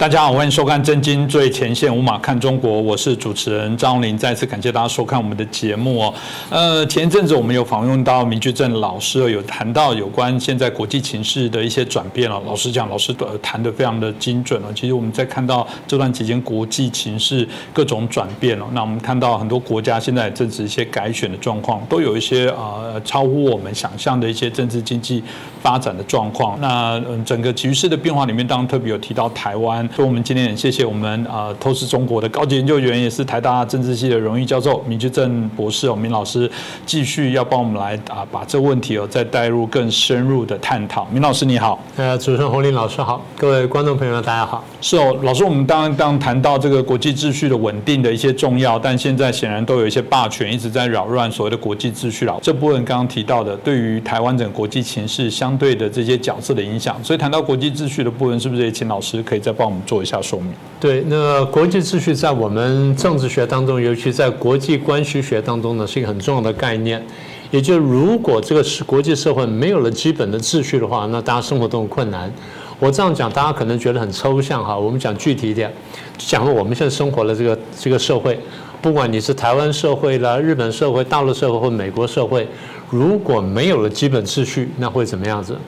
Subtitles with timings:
[0.00, 4.16] 大家好，欢迎收看《真金最前线》，无马看中国，我是主持人张林。
[4.16, 6.14] 再次感谢大家收看我们的节目哦。
[6.48, 12.40] 呃，前一阵子我们有访问到明居正老师，有谈到有关现在国际情势的一些转变了。
[12.46, 14.72] 老实讲，老师呃谈的非常的精准了。
[14.74, 25.22] 其实我们在看到这段期间国际情势各种转变了，那我们看到很多国家现在正值一些改选的状况，都有一些呃超乎我们想象的一些政治经济
[25.60, 26.58] 发展的状况。
[26.58, 29.86] 那嗯，整个局势的变化里面，当然特别有提到台湾。
[29.94, 36.50] 所以，我们今天也谢谢我们啊，透视中国的高级研究员，也是台大政治系的荣誉教授明居正博士哦，明老师
[36.86, 41.06] 继续要帮我们来啊，把这问题哦再带入更深入的探讨。
[41.12, 44.64] 明老师你好，呃，主持人洪林老师好，各位观众朋友大家好。
[44.80, 52.38] 是哦，老师，我们当当谈到这个国际秩序的稳定的一些重要，但现在显然都有一些霸权一直在扰乱所谓的国际秩序了。
[52.40, 59.79] 这部分刚刚提到的，对于台湾整个国际情势相对的这些角色的影响，所以谈到国际秩序的部分，是不是也请老师可以再帮我们？
[59.86, 60.52] 做一下说明。
[60.78, 67.04] 对，那国际秩序在我们政治学当中，尤其在国际关系学当中呢，是一个很重要的概念。
[67.50, 72.32] 也就如果这个是国际社会没有了基本的秩序的话，那大家生活都很困难。
[72.78, 74.78] 我这样讲，大家可能觉得很抽象哈。
[74.78, 75.70] 我们讲具体一点，
[76.16, 78.38] 讲了我们现在生活的这个这个社会，
[78.80, 82.46] 不管你是台湾社会啦、日本社会、大陆社会或美国社会，
[82.88, 85.58] 如果没有了基本秩序，那会怎么样子？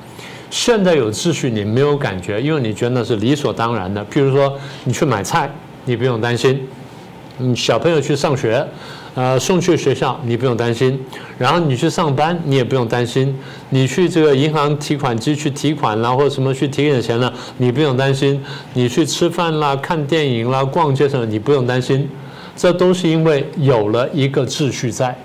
[0.52, 4.04] 现在有秩序，你没有感觉，因为你觉得那是理所当然的。
[4.12, 4.52] 譬如说，
[4.84, 5.50] 你去买菜，
[5.86, 6.54] 你不用担心；
[7.38, 8.62] 嗯，小朋友去上学，
[9.14, 10.92] 呃，送去学校，你不用担心；
[11.38, 13.32] 然后你去上班，你也不用担心；
[13.70, 18.38] 你去这个银行提款机去提款啦，或者什么去提点钱了，你不用担心；
[18.74, 22.06] 你去吃饭啦、看电影啦、逛街什么，你不用担心。
[22.54, 25.16] 这都是因为有了一个秩序在。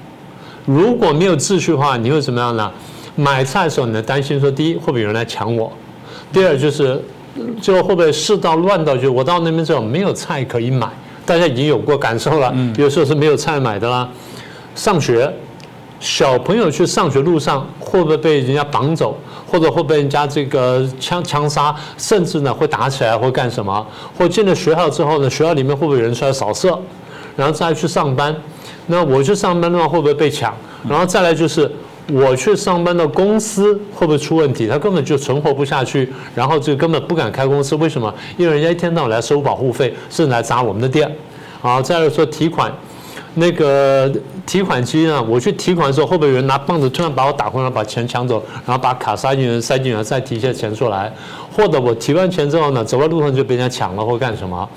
[0.64, 2.72] 如果没有秩序的话，你会怎么样呢？
[3.18, 5.70] 买菜的时候，你的担心说：第一，会不会有人来抢我？
[6.32, 7.02] 第二，就是
[7.60, 10.88] 最后会不会世道乱到，就我到那边之后没有菜可以买。
[11.26, 14.08] 大家已经有过感受了，有时候是没有菜买的啦。
[14.76, 15.34] 上学，
[16.00, 23.86] 小朋友去上学路上会不会被人家绑走，或者会被人家这个枪枪杀，甚至呢会打起来或干什么？
[24.18, 26.80] 或进了学校之后呢，学校里面会不会有人出来扫射？
[27.36, 28.36] 然后再去上班，
[28.86, 30.54] 那我去上班的话会不会被抢？
[30.88, 31.70] 然后再来就是。
[32.14, 34.68] 我去上班的公司会不会出问题？
[34.68, 37.76] 他根本就存活不下去，然后就根本不敢开公司。
[37.76, 38.14] 为什么？
[38.38, 41.10] 因为人家一天到晚来收保护费，是来砸我们的店。
[41.62, 42.72] 好，再来说提款，
[43.34, 44.10] 那个
[44.46, 45.22] 提款机呢？
[45.22, 51.12] 我去提款的时候，会不会有人拿棒子突然把我打回来，把钱抢走，然后把卡塞进去，塞进去，再提一些钱出来？
[51.54, 54.70] 或者我提完钱之后呢，走在路上就被人家抢了，或干什么？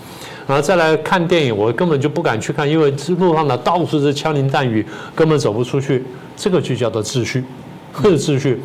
[0.46, 6.04] 然后再来看电影，我根本就不敢去看，因为路上呢到处是枪林弹雨，根本走不出去。
[6.40, 7.44] 这个就叫做秩序，
[8.00, 8.58] 是秩序。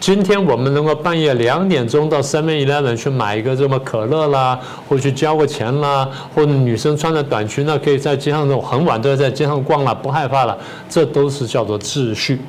[0.00, 4.58] 今天我们能够半夜两点钟到 Seven Eleven 去买一个什么可乐啦，
[4.88, 10.56] 或去交个钱啦，或者女生穿着短裙呢，可以在街上那种很晚都要在街上逛了，不害怕了，
[10.88, 12.40] 这都是叫做秩序。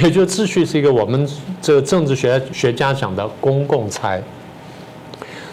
[0.00, 1.28] 也就秩序是一个我们
[1.60, 4.22] 这个政治学学家讲的公共财，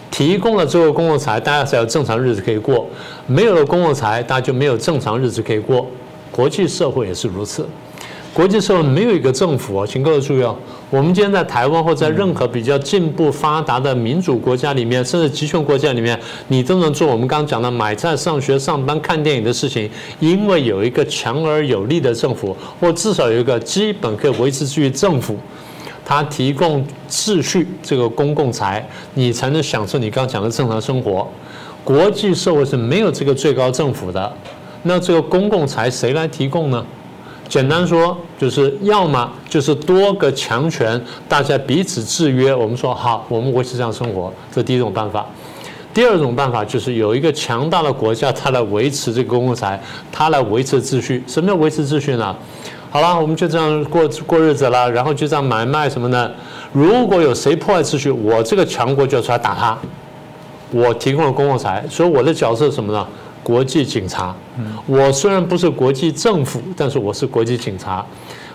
[0.08, 2.86] 提供了这个公共财，大家才有正常日子可以过；
[3.26, 5.84] 没有了公共财，大家就没有正常日子可以过。
[6.30, 7.66] 国际社会也是如此。
[8.34, 10.56] 国际社会没有一个政府啊，请各位注意哦。
[10.88, 25.36] 我们今天在台湾或在任何比较进步发达的民主国家里面，甚至集权国家里面，你都能做我们刚刚讲的买菜、上学、上班、看电影的事情，因为有一个强而有力的政府，或至少有一个基本可以维持秩序政府，
[26.02, 31.28] 它提供秩序这个公共财，你才能享受你刚刚讲的正常生活。
[31.84, 34.32] 国际社会是没有这个最高政府的，
[34.84, 36.82] 那这个公共财谁来提供呢？
[37.52, 42.54] 简单说，就是要么就是多个强权，大家彼此制约。
[42.54, 45.26] 我们说好，我们维持这样生活，这第一种办法。
[45.92, 49.78] 第二种办法就是有一个强大的国家，它来维持这个公共财，
[50.10, 51.22] 它来维持秩序。
[51.26, 52.34] 什么叫维持秩序呢？
[52.88, 56.30] 好了，我们就这样过过日子了，然后就这样买卖什么呢。
[56.72, 59.76] 如果有谁破坏秩序，我这个强国就要出来打他。
[60.70, 63.06] 我提供了公共财，所以我的角色是什么呢？
[63.42, 64.34] 国际警察，
[64.86, 68.04] 我虽然不是国际政府，但是我是国际警察。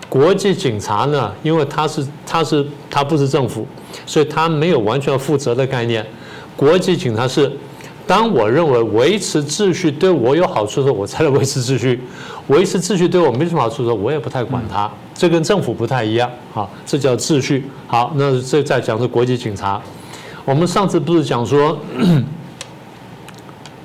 [0.08, 3.68] 国际警察呢，因为他是他是他不是政府，
[4.06, 6.06] 所以他没有完全负责的概念。
[6.56, 7.52] 国际警察是，
[8.06, 12.00] 当我认为维持秩序对我有好处的时候，我才能维持秩序；
[12.48, 14.90] 维持秩序对我没什么好处的时候，我也不太管他。
[15.14, 17.66] 这跟政府不太一样，好，这叫秩序。
[17.88, 19.82] 好，那这再讲是国际警察。
[20.46, 21.78] 我们上次不是讲说。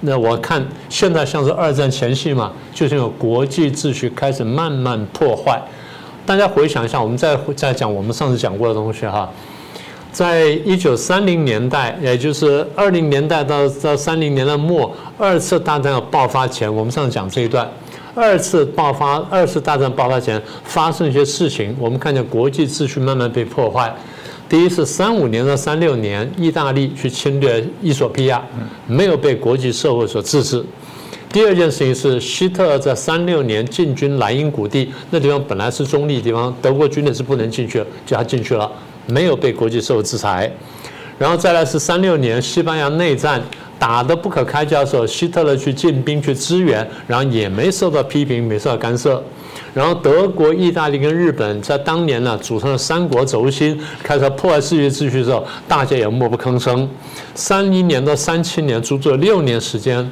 [0.04, 5.62] 那我看现在像是二战前夕嘛，就是有国际秩序开始慢慢破坏。
[6.26, 9.30] 大家回想一下，我们再再讲我们上次讲过的东西哈。
[10.10, 17.66] 在一九三零年代，也就是二零年代到到三零年的末，二次大战要爆发前，我们上次讲这一段，
[18.14, 23.94] 二次爆发，二次大战爆发前发生一些事情，我们看见国际秩序慢慢被破坏。
[24.52, 28.44] 第一是三五年到三六年，意大利去侵略伊索比亚，
[28.86, 30.62] 没有被国际社会所制止。
[31.32, 38.70] 第二件事情是希特勒在三六年进军莱茵谷地，那地方本来是中立地方，德国军队是不能进去，就他进去了。
[39.06, 40.52] 没有被国际社会制裁，
[41.16, 43.40] 然后再来是三六年西班牙内战
[43.78, 49.24] 打得不可开交的时候，希特勒去进兵去支援，然后也没受到批评，没受到干涉。
[49.74, 56.88] 然后德国、意大利跟日本在当年呢组成了三国轴心，开始破坏世界秩序的时候，大家也默不吭声。
[57.34, 60.10] 三一年到三七年，足足有六年时间。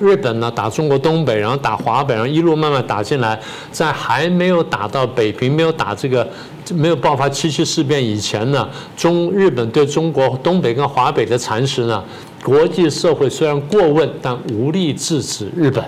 [0.00, 3.38] 日本呢打中国东北，然后打华北，然后一路慢慢打进来，
[3.70, 6.28] 在还没有打到北平，没有打这个，
[6.74, 12.02] 没有爆发七七事变以前呢，中日本对中国东北跟华北的蚕食呢，
[12.42, 15.84] 国际社会虽然过问，但无力制止日本。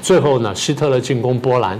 [0.00, 1.78] 最后呢，希特勒进攻波兰，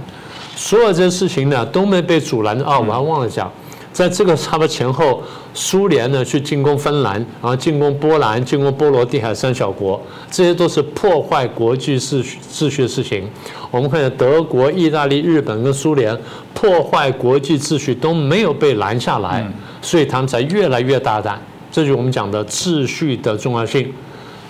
[0.55, 2.57] 所有这些事情呢都没被阻拦。
[2.61, 3.51] 啊，我还忘了讲。
[3.91, 5.23] 在这个差不多前后，
[5.53, 13.25] 苏联呢去进攻芬兰，然后进攻波兰，进攻波罗的海三小国，这些都是破坏国际秩序秩序的事情。
[13.71, 16.17] 我们看见德国、意大利、日本跟苏联
[16.53, 19.49] 破坏国际秩序都没有被拦下来，
[19.81, 21.41] 所以他们才越来越大胆。
[21.71, 23.93] 这就是我们讲的秩序的重要性。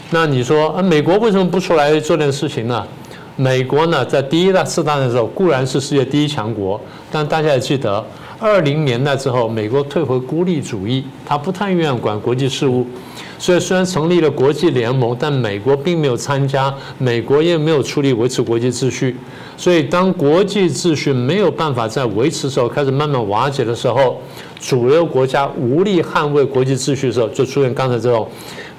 [0.09, 2.83] 那你说，啊，美国为什么不出来做点事情呢？
[3.37, 6.79] 美国呢，在第一次大战的时候固然是世界第一强国，
[7.11, 8.03] 但大家也记得。
[8.37, 12.85] 二零年代之后，美国退回孤立主义，他不太愿意管国际事务，
[13.39, 19.15] 所以虽然成立了国际联盟，但美国并没有参加，美国也没有出力维持国际秩序。
[19.57, 24.21] 所以当国际秩序没有办法在维持的时候，开始慢慢瓦解的时候，
[24.59, 28.27] 主流国家无力捍卫国际秩序的时候，就出现刚才这种。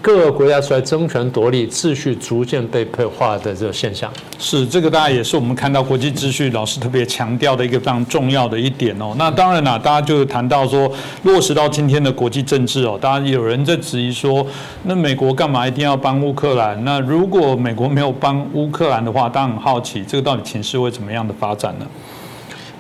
[0.07, 4.09] 各个国家出来争权夺利，秩序逐渐被破坏的这个现象，
[4.39, 9.17] 是这个，大家也是我们看到国际秩序老师特别强调的一个非常重要的一点哦。
[9.19, 10.89] 那当然啦，大家就谈到说
[11.25, 14.47] 落实到今天的国际政治哦，当然有人在质疑说，
[14.85, 16.85] 那美国干嘛一定要帮乌克兰？
[16.85, 21.87] 那如果美国没有帮乌克兰的话，大家很好奇，这个到底情势会怎么样的发展呢？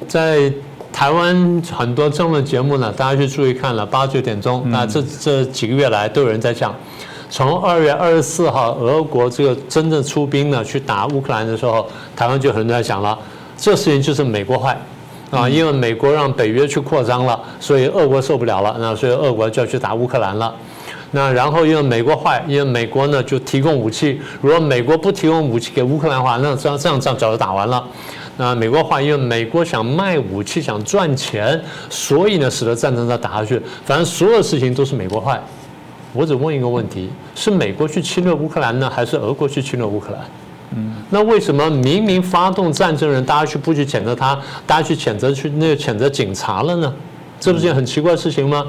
[0.06, 0.52] 在
[0.92, 6.72] 台湾很多政论节目呢，大家去注意看了八九点钟，那这这几个月来都有人在讲。
[7.28, 13.18] 从二月二十四号，俄国这个真正出兵呢，去打乌克兰的时候，台湾就很多人在讲了，
[13.56, 14.78] 这事情就是美国坏
[15.30, 20.54] 啊，因为美国让北约去扩张了，所以俄国受不了了，那所以俄国就要去打乌克兰了。
[21.10, 27.82] 那然后因为美国坏，因为美国呢就提供武器，如果美国不提供武器给乌克兰的话，那这样这样仗早就打完了。
[28.36, 33.60] 那美国坏，因为美国想卖武器想赚钱，所以呢使得战争再打下去。
[33.84, 35.40] 反正所有事情都是美国坏。
[36.16, 40.20] 我只问一个问题：是美国去侵略乌克兰呢，还是俄国去侵略乌克兰？
[40.74, 44.36] 嗯，那为什么明明发动战争人，大家去不去谴责他，
[44.66, 46.92] 大家去谴责去那个谴责警察了呢？
[47.38, 48.64] 这不是件很奇怪的事情吗？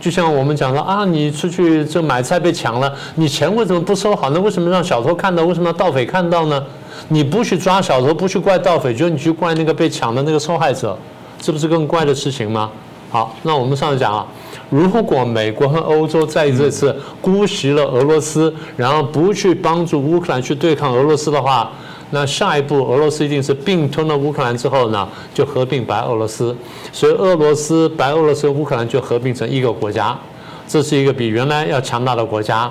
[0.00, 4.30] 就像我们讲的啊，你出去这买菜被抢了，你钱为什么不收好？
[4.30, 5.44] 那为什么让小偷看到？
[5.44, 6.64] 为什么要盗匪看到呢？
[7.08, 10.98] 你不去抓小偷，不去怪盗匪，就你去怪那个被抢的那个受害者，
[11.40, 12.70] 这不是更怪的事情吗？
[13.10, 14.26] 好，那我们上来讲啊。
[14.70, 21.70] 如果美国和欧洲在这次姑息了俄罗斯，然后不去帮助乌克兰去对抗俄罗斯的话，
[22.10, 26.54] 那下一步俄罗斯一定是并吞了乌克兰之后呢，就合并白俄罗斯，
[26.92, 30.18] 所以俄罗斯、白俄罗斯、乌克兰就合并成一个国家，
[30.66, 32.70] 这是一个比原来要强大的国家。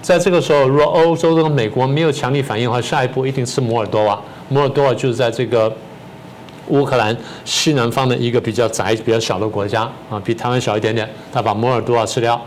[0.00, 4.20] 在这个时候，如果欧洲跟美国没有强力反应的话，下一步一定是摩尔多瓦。
[4.48, 5.72] 摩尔多瓦就是在这个。
[6.68, 11.08] 乌克兰西南方的一个比较窄、比较小的国家啊，比台湾小一点点。
[11.32, 12.40] 他把摩尔多瓦吃掉。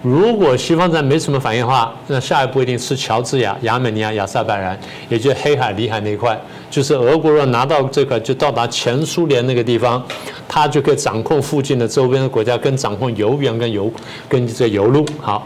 [0.00, 4.78] 如果西方再没什么反应的话，那下一步一定吃乔治亚、亚美尼亚、亚塞拜然，
[5.08, 6.40] 也就是黑海、里海那一块。
[6.70, 10.00] 就是俄国若拿到这块，就到达前苏联那个地方，
[10.46, 13.90] 他就可以掌控附近的周边的国家，跟掌控油源跟油
[14.28, 15.04] 跟这油路。
[15.20, 15.44] 好，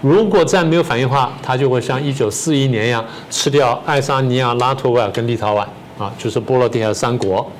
[0.00, 5.64] 如果再没有反应的话，他就会像一九四一年一样，吃掉爱沙尼亚、拉脱维亚跟立陶宛。
[5.98, 7.50] 啊，就是波罗的海三国，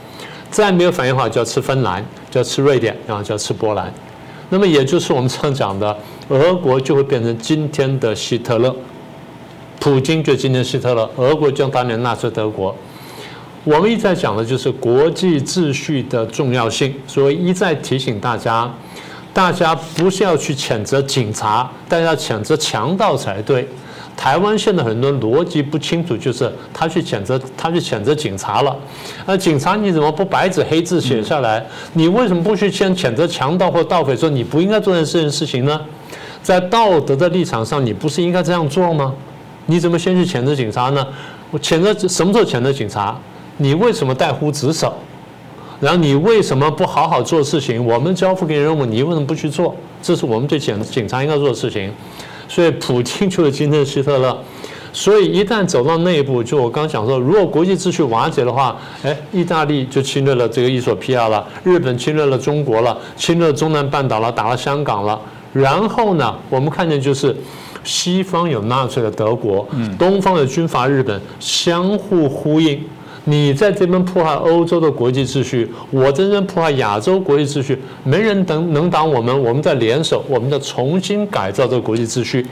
[0.51, 3.93] 再没有反应的话，就要吃芬兰，就要吃瑞典，然后就要吃波兰。
[4.51, 5.97] 那么也就是我们常讲的，
[6.29, 8.75] 俄国就会变成今天的希特勒，
[9.81, 12.75] 普京就今天希特勒，俄国就当年纳粹德国。
[13.65, 18.71] 我们一再讲的就是国际秩序的重要性，所以一再提醒大家，
[19.33, 23.67] 大家不是要去谴责警察，但要谴责强盗才对。
[24.17, 28.75] 台湾现在很多逻辑不清楚，就是他去谴责他去谴责警察了，
[29.27, 31.65] 那警察你怎么不白纸黑字写下来？
[31.93, 35.81] 你为什么不去先谴责强盗或盗匪，说你不应该做这件事情呢？
[36.43, 39.13] 在道德的立场上，你不是应该这样做吗？
[39.67, 41.07] 你怎么先去谴责警察呢？
[41.51, 43.19] 我谴责什么时候谴责警察？
[43.57, 44.95] 你为什么带忽职守？
[45.81, 47.85] 然后你为什么不好好做事情？
[47.85, 49.75] 我们交付给任务，你为什么不去做？
[50.03, 51.93] 这是我们对警警察应该做的事情。
[52.49, 54.37] 所以普京就是今天的希特勒。
[54.93, 65.21] 所以一旦走到那一步，就我刚想说，如果国际秩序瓦解的话，哎，意大利就侵略了这个伊索比亚了，日本侵略了中国了，侵略了中南半岛了，打了香港了。
[65.53, 67.37] 然后呢，我们看见就是
[67.83, 69.67] 西方有纳粹的德国，
[69.99, 72.81] 东方的军阀日本，相互呼应。
[73.25, 79.43] 你在这边破坏欧洲的国际秩序，我在这边破坏亚洲国际秩序，没人能能挡我们。
[79.43, 82.47] 我们在联手，我们在重新改造这个国际秩序。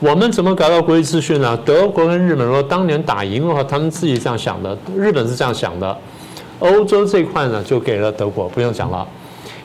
[0.00, 1.56] 我们怎么改造国际秩序呢？
[1.64, 5.96] 德国跟日本如果当年打赢的话，他们自己这样想的，日本是这样想的。
[6.58, 9.06] 欧洲这块呢，就给了德国，不用讲了。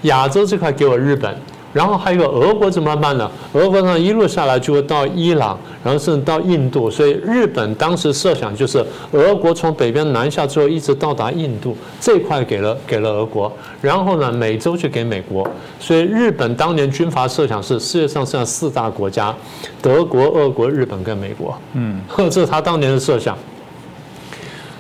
[0.04, 1.36] 亚洲这块给我日本。
[1.72, 3.30] 然后还有个俄国怎么办呢？
[3.54, 6.90] 俄国呢一路下来就会到伊朗，然后甚至到印度。
[6.90, 15.48] 所以日本当时设想就是俄国从北边南下之后一直到达印度这块给了给了俄国，然后呢美洲就给美国。
[15.80, 19.36] 所以日本当年军阀设想是世界上剩下四大国家：
[19.82, 21.56] 德国、俄国、日本跟美国。
[21.74, 23.38] 嗯，这是他当年的设想。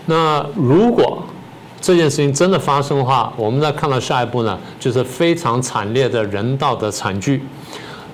[0.06, 1.22] 那如果
[1.82, 7.44] 这件事情真的发生的话，我们再看到下一步呢，就是非常惨烈的人道的惨剧。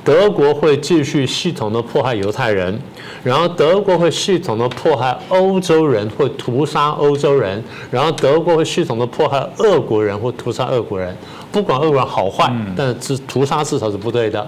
[0.04, 2.80] 德国会继续系统的迫害犹太人，
[3.24, 11.18] 然后德国会系统的迫害欧洲人，会屠杀欧洲人，然后德国会系统的迫害俄国人，或屠杀俄国人。
[11.52, 14.46] 不管俄国人好坏，但是屠杀至少是不对的。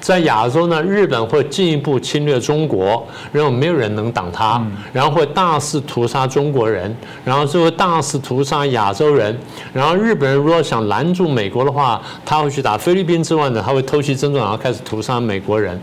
[0.00, 9.38] 在亚洲呢，日本会进一步侵略中国，然后没有人能挡他，然后会大肆屠杀中国人，然后就会大肆屠杀亚洲人，
[9.72, 15.80] 然后日本人如果想拦住美国的话，他会去打菲律宾之外呢，他会偷袭珍珠，然后开始屠杀美国人。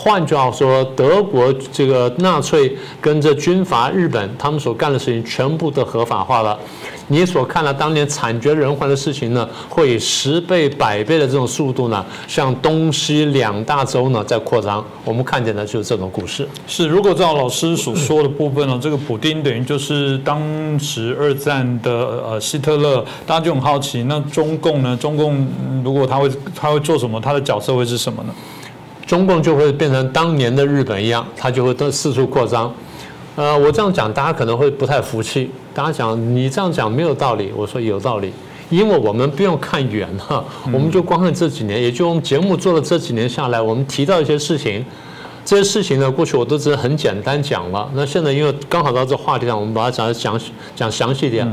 [0.00, 6.56] 换句话说，德国这个纳粹跟这军阀日本，他们所干的事情全部都合法化了。
[7.08, 14.84] 你所看到当年惨绝人寰的事情呢，会以十倍、百倍的这种速度呢，向东西两大洲呢在扩张。
[15.04, 16.46] 我们看见的就是这种故事。
[16.66, 20.40] 是，如果照老师所说的部分呢，这个普丁等于就是当
[20.78, 24.96] 时二战的呃希特勒，大家就很好奇，那中共呢？
[24.96, 25.46] 中共
[25.82, 27.18] 如果他会他会做什么？
[27.20, 28.34] 他的角色会是什么呢？
[29.06, 32.70] 中共就会变成当年的日本一样，它就会都四处扩张。
[33.36, 35.50] 呃，我这样讲，大家可能会不太服气。
[35.78, 38.32] 大家讲你这样讲没有道理，我说有道理，
[38.68, 44.84] 因为我们不用看远哈，我们就光看这几年，也就我们节目做了这几年下来，我们提到一些事情，
[45.44, 47.88] 这些事情呢，过去我都只是很简单讲了。
[47.94, 50.40] 那现在因为刚好到这话题上，我们把它讲讲
[50.74, 51.48] 讲详细一点。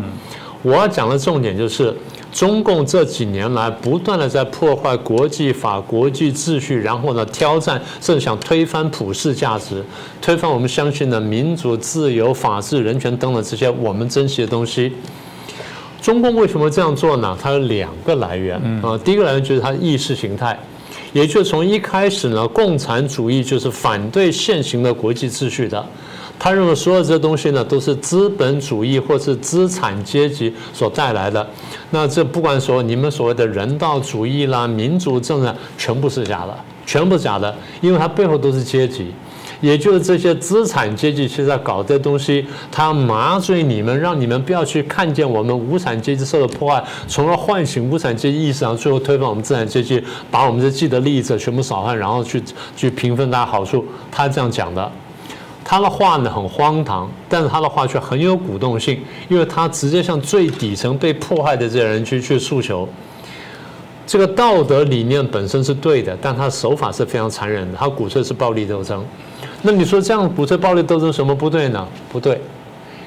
[0.64, 1.96] 我要讲的重点就是。
[2.36, 9.82] 中共这几年来不断的在破坏国际法、国际秩序，然后呢挑战，甚至想推翻普世价值，
[10.22, 14.92] 推翻我们相信的民主、自由、法治、人权等等这些我们珍惜的东西。
[16.02, 17.38] 中共为什么这样做呢？
[17.42, 20.60] 它有两个来源啊，第一个来源就是它的意识形态，
[21.16, 25.82] 也就从一开始呢，共产主义就是反对现行的国际秩序的。
[26.38, 31.48] 他认为所有这些东西呢，都是资本主义或是资产阶级所带来的。
[31.92, 36.54] 那这不管说你们所谓的人道主义啦、民主政治，全部是假的，
[36.86, 39.14] 全部是假的，因为它背后都是阶级，
[39.66, 52.44] 也就是这些资产阶级其实在搞这东西，他麻醉你们，让你们不要去看见我们无产阶级受到迫害，从而唤醒无产阶级意识，然后最后推翻我们资产阶级，把我们这既得利益者全部扫汉，然后去
[52.76, 53.84] 去平分大家好处。
[54.12, 54.92] 他这样讲的。
[55.68, 62.88] 他的话呢很荒唐，但是他的话却很有鼓动性，因为他直接向最底层被迫害的这些人去去诉求。
[64.06, 69.04] 这个道德理念本身是对的，但他手法是非常残忍的，他鼓吹是暴力斗争。
[69.66, 71.88] 那你说这样鼓吹暴力斗争什么不对呢？
[72.12, 72.40] 不对，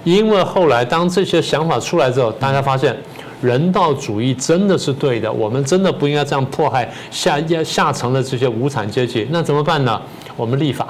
[0.02, 2.96] 因为后来当这些想法出来之后，大家发现
[3.40, 9.26] 人道主义真的是对的，我们真的不应该这样迫害下下层的这些无产阶级。
[9.30, 10.02] 那怎么办呢？
[10.36, 10.88] 我们立法。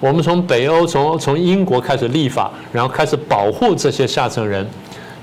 [0.00, 4.66] 我们从北欧，从从英国开始立法，然后开始保护这些下层人，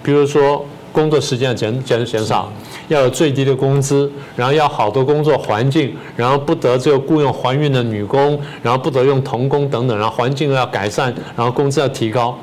[0.02, 2.52] 比如说工作时间减减减少，
[2.88, 12.38] 要有最低的工资，然后要好的工作环境，然后不得这个雇佣怀孕的女工，然后不得用童工等等，然后环境要改善，然后工资要提高。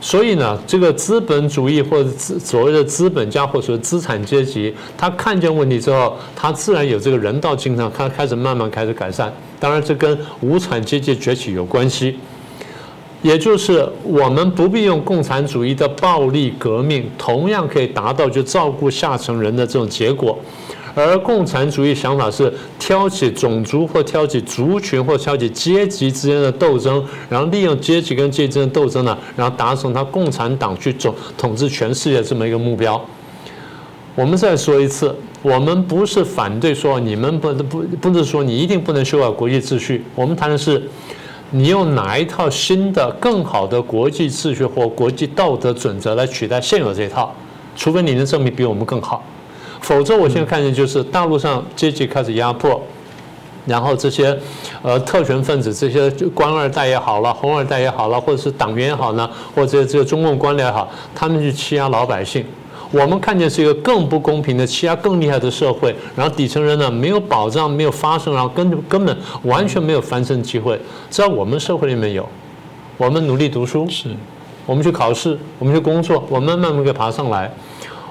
[0.00, 9.32] 所以呢，这个资本主义或者所谓的资本家或者说资产阶级，他看见问题之后，他自然有这个人道精神，他开始慢慢开始改善。
[9.60, 12.18] 当然，这跟无产阶级崛起有关系。
[13.22, 20.38] 也就是我们不必用共产主义的暴力革命，同样可以达到就照顾下层人的这种结果。
[20.94, 33.02] 而共产主义想法是挑起种族或挑起族群或挑起阶级之间的斗争，然后利用阶级跟阶级之间的斗争呢，然后达成他共产党去总统治全世界这么一个目标。
[34.14, 40.82] 我们再说一次，我们不是反对说你们不不不是说你一定不能修改国际秩序，我们谈的是
[41.54, 47.30] 你用哪一套新的更好的国际秩序或国际道德准则来取代现有这一套，
[47.76, 49.22] 除非你能证明比我们更好。
[49.82, 52.80] 否则，我现在看见就是大陆上阶级开始压迫，
[53.66, 54.34] 然后这些
[54.80, 62.42] 呃特权分子、这些官二代也好了、红二代也好了，或者是党员也好呢，或者这个中共官僚也好，他们去欺压老百姓。
[62.92, 70.78] 我们看见是一个更不公平的欺压更厉害的社会，然后底层人呢没有保障、没有发声，然后根根本完全没有翻身机会。
[71.08, 72.28] 在我们社会里面有，
[72.98, 74.10] 我们努力读书，是
[74.66, 77.50] 我们去考试，我们去工作，我们慢慢给爬上来。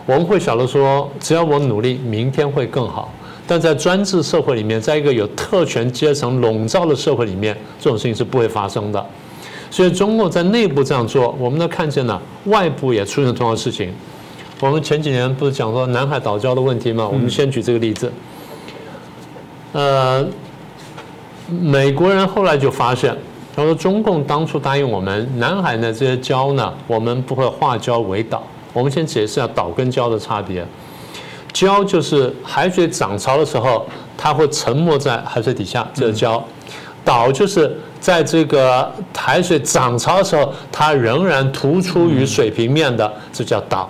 [0.08, 3.14] 我们会晓得说，只要我努力，明天会更好。
[3.46, 9.06] 但在专制社会里面，在一个有特权阶层笼罩的社会里面，这种事情是不会发生的。
[9.70, 13.94] 所以，中共在内部这样做，我们都看见了，外部也出现同样的事情。
[14.62, 17.10] 我们前几年不是讲说南海岛礁的问题吗？
[17.12, 18.13] 我们先举这个例子。
[19.72, 20.24] 呃，
[21.50, 23.18] 美国人后来就发现，
[23.56, 28.44] 他说中共当初答应我们，南海呢这些礁呢，我们不会化礁为岛。
[28.72, 30.63] 我们先解释下岛跟礁的差别。
[31.51, 36.39] 礁就是海水涨潮的时候，它会沉没在海水底下，这是礁；
[37.03, 43.89] 岛就是在这个海水涨潮的时候，它仍然突出于水平面的，这叫岛。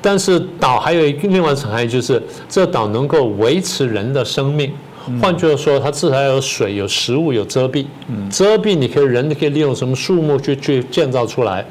[0.00, 4.72] 但是岛还有一个另外一层含义，就是这岛能够维持人的生命。
[5.20, 7.86] 换句话说，它至少要有水、有食物、有遮蔽。
[8.30, 11.64] 遮蔽你可以人可以利用什么树木去去建造出来。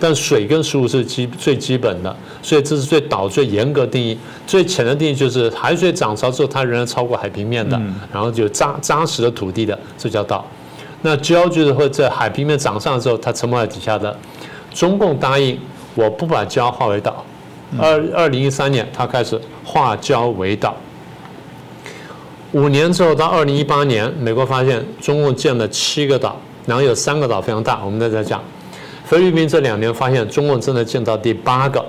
[0.00, 4.16] 但水跟食物是基最基本的，所以这是对岛最严格定义。
[4.46, 7.76] 最浅的定义就是海水涨潮之后，它仍然超过海平面的，
[8.12, 10.46] 然后就扎扎实的土地的，这叫岛。
[11.02, 14.16] 那礁就是会在海平面涨上之后，它沉没在底下的。
[14.72, 15.58] 中共答应
[15.96, 17.17] 我不把礁划为岛。
[17.76, 20.74] 二二零一三年，他开始化礁为岛。
[22.52, 28.42] 五年之后到二零一八年，美国发现中共建了七个岛，然后有三个岛非常大，我们在这讲。
[29.04, 31.84] 菲律宾这两年发现中共正在建造第八个。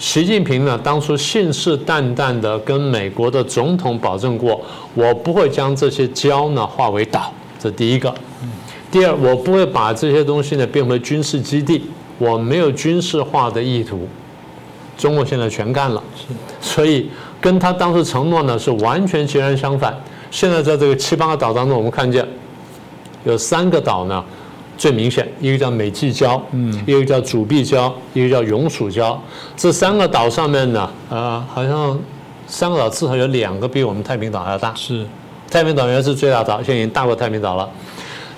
[0.00, 4.60] 习近平呢，当初信誓旦旦的跟美国的总统保证过，
[4.94, 8.12] 我不会将这些礁呢化为岛，这第一个。
[8.90, 11.84] 第二，我不会把这些东西呢变为军事基地，
[12.18, 14.08] 我没有军事化的意图。
[14.98, 16.02] 中国现在全干了，
[16.60, 17.08] 所以
[17.40, 19.96] 跟他当时承诺呢是完全截然相反。
[20.30, 22.26] 现在在这个七八个岛当中，我们看见
[23.24, 24.22] 有三个岛呢。
[24.76, 29.18] 最明显，一个叫美济礁，嗯，一个叫主碧礁，一个叫永暑礁。
[29.56, 31.98] 这三个岛上面呢，啊，好像
[32.46, 34.72] 三个岛至少有两个比我们太平岛还要大。
[34.76, 35.04] 是，
[35.50, 37.68] 太平岛原来是最大岛，现在已经大过太平岛了。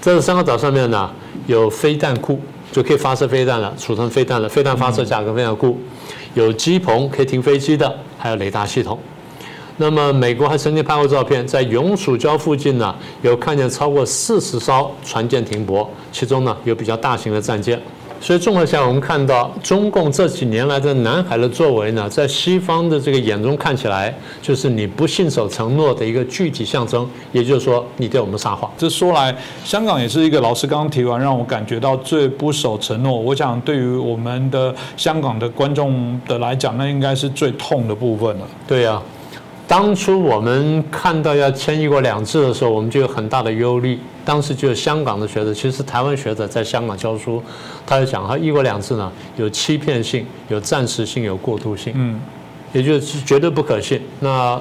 [0.01, 1.11] 在这三个岛上面呢，
[1.47, 2.41] 有飞弹库，
[2.73, 5.79] 就可以发射飞弹了，储存飞弹了，飞弹发射架跟飞弹库，
[6.35, 8.99] 有机棚可以停飞机的，还有雷达系统。
[9.77, 17.81] 那么，美国还曾经拍过照片，在永暑礁附近呢，有看见超过四十艘船舰停泊，其中呢有比较大型的战舰。
[18.21, 27.09] 所以综合下，我们看到中共这几年来在南海的作为呢，在西方的这个眼中看起来，就是你不信守承诺的一个具体象征。
[27.33, 28.71] 也就是说，你对我们撒谎。
[28.77, 33.19] 这说来，香港也是一个老师刚刚提完，让我感觉到最不守承诺。
[33.19, 38.47] 我想，对于我们的香港的观众的来讲，那应该是最痛的部分了。
[38.69, 39.01] 对呀。
[39.71, 43.97] 当初我们看到要签一国两制的时候，我们就有很大的忧虑。
[44.25, 47.41] 当时就有香港的学者，其实台湾学者在香港教书，
[47.87, 52.19] 他就讲他一国两制呢有欺骗性、有暂时性、有过渡性，嗯，
[52.73, 54.03] 也就是绝对不可信。
[54.19, 54.61] 那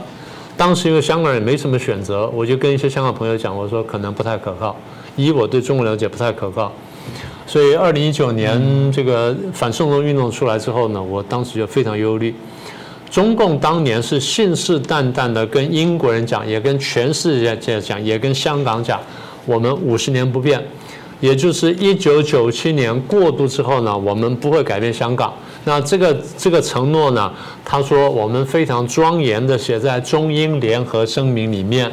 [0.55, 4.75] 当时因为香港人没什么选择，我就跟一些香港朋友讲，我说可能不太可靠。
[5.15, 6.71] 以我对中国了解不太可靠，
[7.47, 12.35] 所以二零一九年这个反送中运动出来之后呢，我当时就非常忧虑。
[13.09, 18.99] 中共当年是信誓旦旦的跟英国人讲，也跟全世界讲，也跟香港讲，
[19.45, 20.63] 我们五十年不变，
[21.19, 25.33] 也就是一九九七年过渡之后呢，我们不会改变香港。
[25.65, 27.31] 那这个这个承诺呢，
[27.65, 31.91] 他说我们非常庄严的写在中英联合声明里面，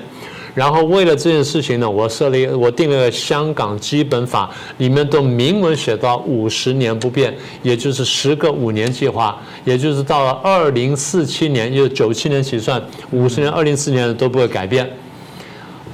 [0.57, 14.91] 然后为了这件事情呢，我设立我定了香港基本法，里面都明文写到五十年不变，也就是十个五年计划，也就是到了二零四七年，就九七年起算，五十年、二零四年都不会改变。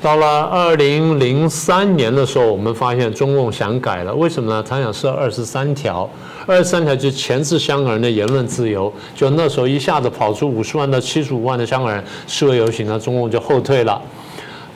[0.01, 4.65] 到了二零零三年的时候，我们发现中共想改了，为什么呢？
[4.69, 6.09] 他想设二十三条，
[6.47, 14.01] 二十三条就钳制香港人的言论自由，就那时候一下子跑出五十万到七十五万的香港人示威游行呢，中共就后退了。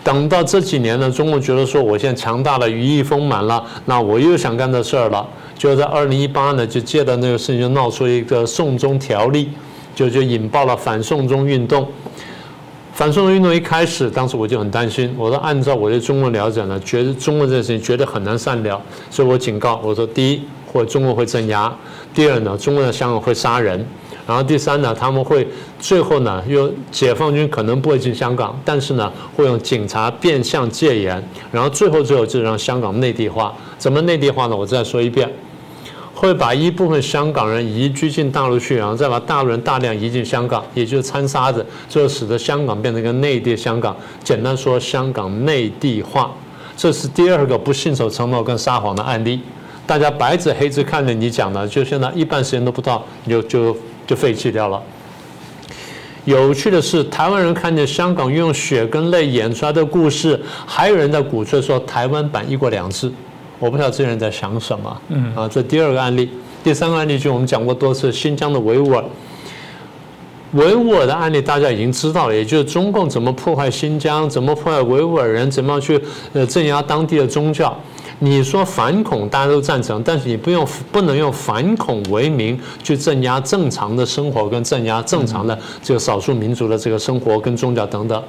[0.07, 5.27] 等到这几年呢，中共觉得说我现在强大了，羽翼丰满了，那我又想干这事儿了，
[5.59, 9.49] 就在二零一八呢，就借着那个事情就闹出一个送中条例，
[9.97, 11.88] 就就引爆了反送中运动。
[12.92, 15.12] 反送中运动一开始，当时我就很担心。
[15.19, 20.42] 我说，按照我对中国了解呢，觉得中国这件事情绝对很难善了，所以我警告我说：第一，
[20.73, 21.69] 或中国会镇压；
[22.14, 23.81] 第二呢，中国的香港会杀人；
[24.26, 25.46] 然后第三呢，他们会
[25.78, 33.54] 最后呢，用解放军可能不会进香港，但是呢，会用警察变相戒严；然后最后最后就让香港内地化。
[33.78, 34.56] 怎么内地化呢？
[34.56, 35.30] 我再说一遍。
[36.14, 43.94] 会把一部分香港人移居进大陆去，然后再把大陆人大量移进香港，也就是掺沙子，最后使得香港变成一个内地香港。
[44.24, 46.32] 简单说，香港内地化，
[46.74, 49.38] 这是第二个不信守承诺跟撒谎的案例。
[49.86, 53.76] 大家白纸黑字看着你讲的，就现在一半时间都不到，你就就
[54.07, 54.83] 就废弃掉了。
[56.25, 63.11] 有趣的是，台湾人看见香港用血跟泪演出来的故事，还有人在鼓吹说台湾版一国两制。
[63.59, 65.01] 我不知道这些人在想什么。
[65.09, 66.29] 嗯啊，这第二个案例，
[66.64, 69.05] 第三个案例就我们讲过多次，新疆的维吾尔。
[70.53, 76.01] 维吾尔的案例大家已经知道了，也就是中共怎么破坏新疆，怎么破坏维吾尔人，怎么样去
[76.33, 77.77] 呃镇压当地的宗教。
[78.18, 88.22] 你说反恐大家都赞成，但是你不用不能用反恐为名去镇压正常的生活，跟镇压正常的这个少数民族的这个生活跟宗教等等。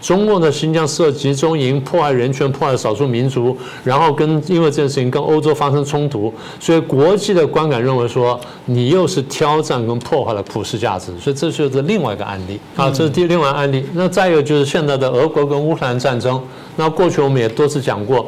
[0.00, 12.58] 中共的新疆设集中营，破坏人权，破坏少数民族，然后跟因为这件事情跟欧洲发生冲突，所以国际的观感认为说你又是挑战跟破坏了普世价值，所以这就是另外一个案例。
[12.76, 13.84] 啊，这是第另外案例。
[13.92, 16.42] 那再一个就是现在的俄国跟乌克兰战争，
[16.76, 18.24] 那过去我们也多次讲过，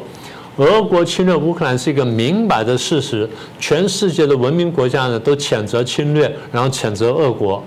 [0.57, 3.27] 俄国侵略乌克兰是一个明摆的事实，
[3.59, 7.63] 全世界的文明国家呢都谴责侵略，然后谴责俄国。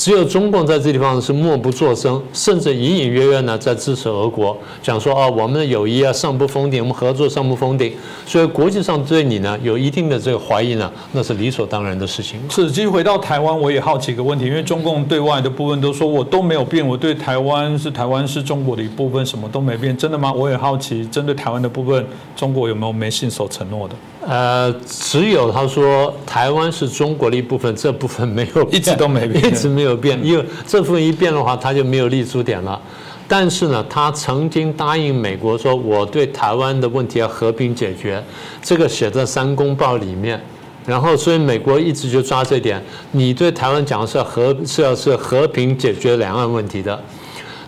[0.00, 7.92] 只有中共在这地方是默不作声，甚至隐隐约约呢在支持俄国，讲说啊，我们的友谊啊上不封顶，我们合作上不封顶，
[8.24, 12.40] 所以国际上对你呢有一定的这个怀疑呢，那是理所当然的事情。
[12.48, 20.32] 是，其实回到台湾，我也好奇一个问题，因为中共对外的部分都说我都没有变，我对台湾是台湾是中国的一部分，什么都没变，真的吗？
[20.32, 23.94] 我也好奇，针对台湾的部分，中国有没有没信守承诺的？
[24.26, 32.80] 呃，只有他说台湾是中国的一部分，这部分没有一直都没变， 一直没有变，因为这部分一变的话，他就没有立足点了。
[33.28, 38.22] 但是呢，他曾经答应美国说，我对台湾的问题要和平解决，
[38.60, 40.40] 这个写在三公报里面。
[40.86, 46.98] 然后，所以美国一直就抓这点，你对台湾讲的是和是要是和平解决两岸问题的。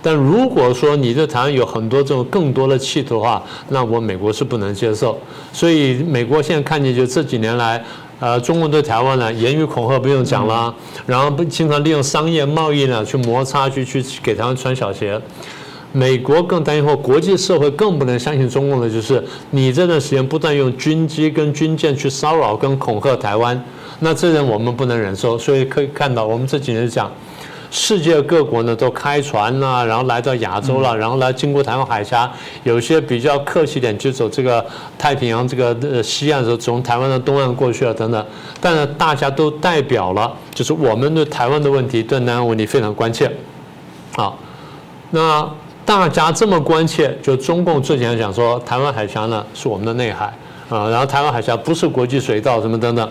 [0.01, 5.17] 但如果说你对台湾有很多这种更多的企图的话，那我美国是不能接受。
[5.53, 7.81] 所以美国现在看见就这几年来，
[8.23, 10.73] 呃，中国对台湾呢言语恐吓不用讲了，
[11.07, 15.21] 然后不经常利用商业贸易呢去摩擦，去去给台湾穿小鞋。
[15.91, 23.61] 美国更担心或国际社会更不能相信中共的就是你这段时间不断用军机跟军舰去骚扰跟恐吓台湾，
[23.99, 25.37] 那这人我们不能忍受。
[25.37, 27.11] 所以可以看到，我们这几年讲。
[27.75, 32.31] 世界各国呢都开船呐，然后来到亚洲了，然后来经过台湾海峡，
[32.65, 34.63] 有些比较客气点就走这个
[34.99, 38.27] 太平洋这个呃西岸的时候，从台湾的东岸过去了等等。
[38.61, 43.33] 但是大家都代表了，就是我们对台湾的问题、对南岸问题非常关切。
[44.15, 44.39] 好，
[45.11, 45.51] 那
[45.87, 50.27] 大家这么关切，就中共最前讲说台湾海峡呢是我们的内海
[50.69, 53.09] 啊，然后台湾海峡不是国际水道什么等等，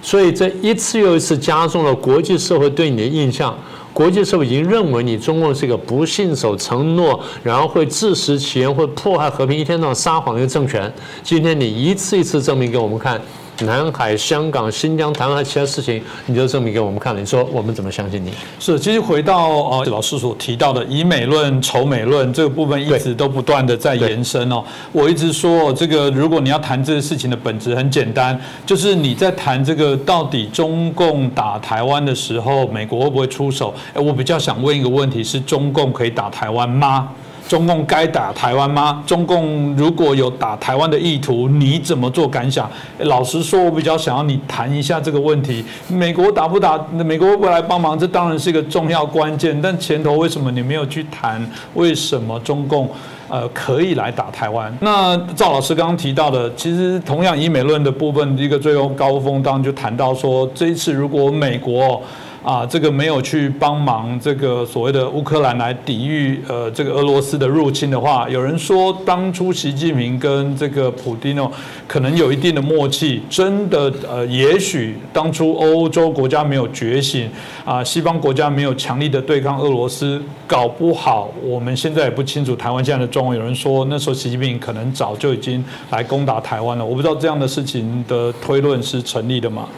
[0.00, 3.54] 所以这一次又一次加重了国际社会对你的印象。
[3.98, 10.92] 国际社会已经认为你中共是一个不信守承诺，然后会自食其言，会破坏和平，一天到晚撒谎的一个政权。
[11.24, 13.20] 今天你一次一次证明给我们看。
[13.64, 17.20] 南海、香港、新疆、台湾其他事情，你就证明给我们看了。
[17.20, 18.32] 你说我们怎么相信你？
[18.60, 24.62] 是，其实回到呃老师所提到的以美论、仇美论这个部分，一直都不断的在延伸哦。
[24.92, 33.74] 我一直说，这个如果你要谈这个事情的本质很简单，就是你在谈这个到底中共打台湾的时候，美国会不会出手？
[33.94, 37.08] 哎，我比较想问一个问题：是中共可以打台湾吗？
[37.48, 39.02] 中共该打台湾吗？
[39.06, 42.70] 中共如果有打台湾的意图，你怎么做感想？
[42.98, 45.64] 老实说，我比较想要你谈一下这个问题。
[45.88, 46.78] 美国打不打？
[46.92, 47.98] 美国会不会来帮忙？
[47.98, 49.58] 这当然是一个重要关键。
[49.62, 51.42] 但前头为什么你没有去谈？
[51.72, 52.86] 为什么中共
[53.28, 54.70] 呃可以来打台湾？
[54.80, 62.02] 那赵老师刚刚提到的，其实同样以美论的部分，一个最后高峰当中就谈到说，这一次如果美国。
[62.48, 71.52] 啊，这个没有去帮忙这个所谓的乌克兰来抵御呃这个俄罗斯的入侵的话，有人说当初习近平跟这个普京哦，
[71.86, 77.30] 可能有一定的默契，真的呃，也许当初欧洲国家没有觉醒
[77.66, 83.36] 啊，西方国家没有强力的对抗俄罗斯，搞不好我们现在也不清楚台湾现在的状况。
[83.36, 89.68] 有人说那时候习近平可能早就已经来攻打台湾了，我不知道这样的事情的推论是成立的吗？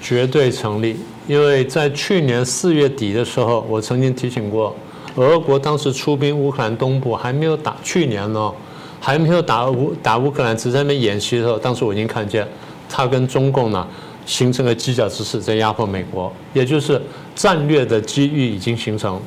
[0.00, 0.94] 绝对成立。
[1.26, 4.74] 因为在去年四月底的时候，我曾经提醒过，
[5.16, 8.52] 俄国当时出兵乌克兰东部还没有打，去年呢
[9.00, 12.46] 还没有打乌打乌克兰，只在那边演习的时候，当时我已经看见
[12.88, 13.86] 他跟中共呢
[14.24, 17.00] 形成了犄角之势，在压迫美国，也就是
[17.34, 19.20] 战略的机遇已经形成。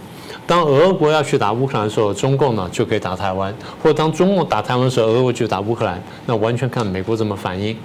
[0.48, 6.02] 当俄国要去打乌克兰的时候，中共呢就可以打台湾；或当中共打台湾的时候，俄国就打乌克兰。
[6.26, 7.76] 那完全看美国怎么反应。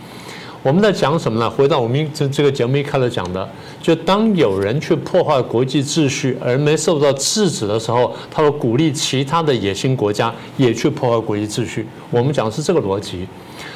[0.65, 1.49] 我们在讲什么呢？
[1.51, 3.47] 回到我们这这个节目一开始讲的，
[3.83, 11.87] 就当有人去破坏国际秩序而没受到制止的时候，他会鼓励其他的野心国家也去破坏国际秩序。
[12.11, 13.29] 我们讲的是这个逻辑。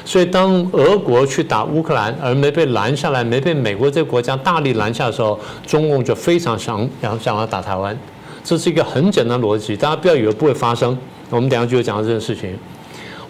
[0.02, 7.94] 所以，当俄国去打乌克兰而没被拦下来，没被美国这个国家大力拦下的时候，中共就非常想想想要打台湾。
[8.42, 10.96] 这是一个很简单逻辑，大家不要以为不会发生。
[11.28, 12.56] 我们等下就会讲到这件事情。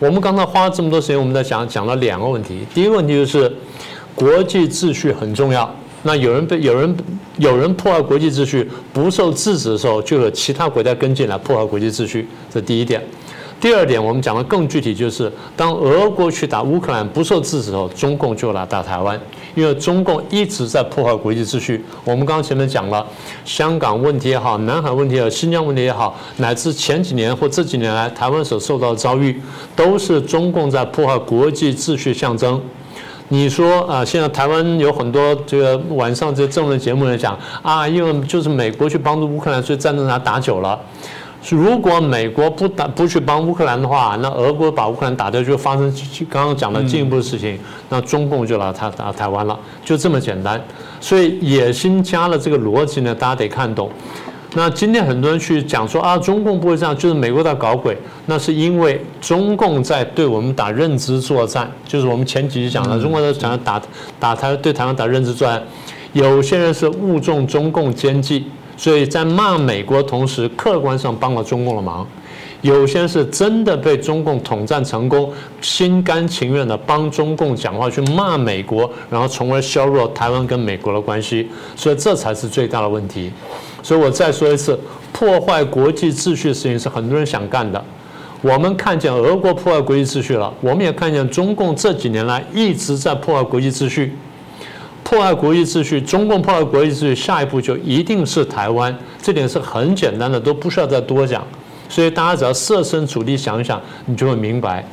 [0.01, 2.61] 我们刚才花了这么多时间，我们在讲讲了两个问题。
[2.73, 3.53] 第一个问题就是
[4.15, 5.69] 国际秩序很重要。
[6.05, 6.97] 那有人被有人
[7.39, 12.29] 有人破坏国际秩序不受制止的时候，就有其他国家跟进来破坏国际秩序。
[12.49, 13.03] 这第一点。
[13.61, 19.21] 第二点，我们讲的更具体，就是当俄国去打乌克兰不受制止的时候，中共就来打台湾，
[19.59, 21.85] 因为中共一直在破坏国际秩序。
[22.05, 23.05] 我们刚刚前面讲了，
[23.45, 29.37] 香港问题也好，南海问题也好，新疆问题也好，乃至前几年或这几年来台湾所受到的遭遇，
[29.75, 32.61] 都是中共在破坏国际秩序象征。
[33.31, 40.79] 你说啊，现在台湾有很多这个晚上这政论节目来讲啊，因为就是美国去帮助乌克兰，所以战争才打久了。
[41.51, 45.91] 如果美国不打不去帮乌克兰的话，那俄国把乌克兰打掉，就发生
[46.29, 50.61] 刚刚讲的进一步的事情，那中共就来他打台湾了，就这么简单。
[51.01, 53.89] 所以野心加了这个逻辑呢，大家得看懂。
[54.55, 57.97] 那今天很多人去讲说啊，中共不会这样，就是美国在搞鬼，
[58.27, 63.81] 那是因为中共在对我们打认知作战，就是我们前几集讲的，中国在讲打
[64.19, 65.63] 打台对台湾打认知作战，
[66.15, 68.47] 有些人是误中中共奸计。
[68.79, 72.07] 所以在骂美国同时，客观上帮了中共的忙。
[72.61, 81.49] 有些是真的被中共统战成功，心甘情愿的帮中共讲话去骂美国，然后从而削弱台湾跟美国的关系。
[81.77, 83.31] 所以这才是最大的问题。
[83.83, 84.79] 所以我再说一次，
[85.13, 87.85] 破坏国际秩序的事情是很多人想干的。
[88.43, 94.17] 我们看见俄国破坏国际秩序了，我们也看见中共这几年来一直在破坏国际秩序。
[95.09, 101.43] 破坏国际秩序，中共破坏国际秩序，下一步就一定是台湾，这点是很简单的，都不需要再多讲。
[101.89, 104.87] 所以大家只要设身处地想想，你就会明白。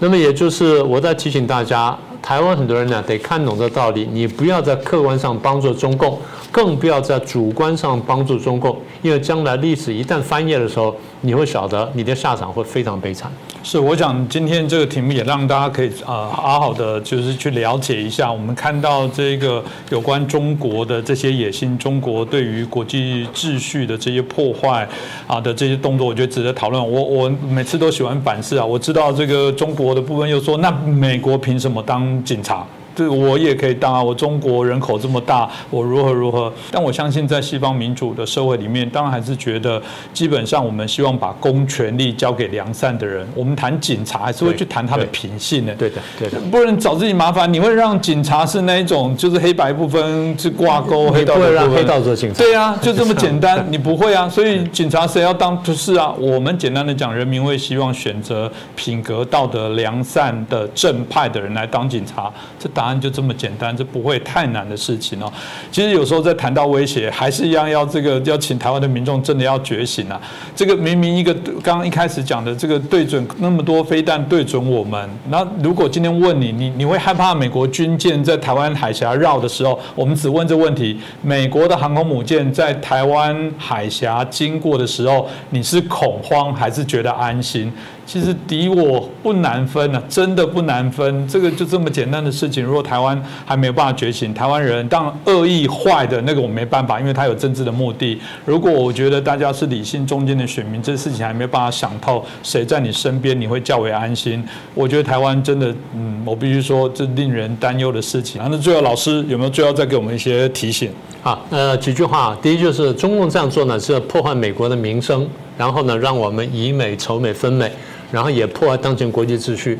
[0.00, 6.18] 那么也就是我在提醒大家，台湾很多人呢得看懂这道理，你不要在客观上帮助中共，
[6.52, 13.30] 更不要在主观上帮助中共，因为将来历史一旦翻页的时候，你会晓得你的下场会非常悲惨。
[13.62, 24.88] 是，我想今天这个题目也让大家可以啊好好的就是去了解一下，我们看到这个有关中国的这些野心，中国对于国际秩序的这些破坏
[25.26, 26.90] 啊的这些动作，我觉得值得讨论。
[26.90, 32.66] 我我每次都喜欢反思啊，我知道这个中国的部分又说，那美国凭什么当警察？
[33.00, 34.02] 对，我也可以当啊！
[34.02, 36.52] 我中国人口这么大，我如何如何？
[36.70, 39.80] 但我相信，在西方民主的社会里面，当然还是觉得，
[40.12, 43.26] 基本上我们希望把公权力交给良善的人。
[43.34, 45.74] 我们谈警察，还是会去谈他的品性的。
[45.76, 47.50] 对的，对的，不能找自己麻烦。
[47.50, 52.44] 你会让警察是那一种，就是黑白不分是挂钩，黑道不会让黑道做警察。
[52.44, 54.28] 对啊，就这么简单， 你不会啊。
[54.28, 55.56] 所以警察谁要当？
[55.62, 56.12] 不是啊。
[56.18, 62.30] 我们简单的讲，人民会希望选择品格、道德、良善的正派的人来当警察。
[62.58, 65.30] 这答就这么简单，这不会太难的事情哦。
[65.70, 70.20] 其实有时候在谈到威胁，还是一样要这个要请台湾的民众真的要觉醒啊。
[70.56, 87.72] 这个明明一个刚刚一开始讲的这个对准那么多飞弹对准我们，那如果今天问你，你你会害怕美国军舰在台湾海峡绕的时候，我们只问这问题：美国的航空母舰在台湾海峡经过的时候，你是恐慌还是觉得安心？
[88.10, 91.28] 其实敌我不难分啊，真的不难分。
[91.28, 98.20] 这个就这么简单的事情，如果台湾还没有办法觉醒，台湾人当恶意坏的那个我没办法，因为他有政治的目的。
[98.44, 104.44] 如果我觉得大家是理性中间的选民，这事情还没有办法想透，谁在你身边你会较为安心？
[104.74, 108.42] 我觉得台湾真的，嗯，我必须说这令人担忧的事情。
[108.50, 110.90] 那最后老师有没有最后再给我们一些提醒？
[111.22, 112.36] 啊，呃，几句话。
[112.42, 117.70] 第一就是中共这样做呢，是破坏美国的名声，然后呢，让我们以美仇美分美。
[118.10, 119.78] 然后也破坏当前国际秩序，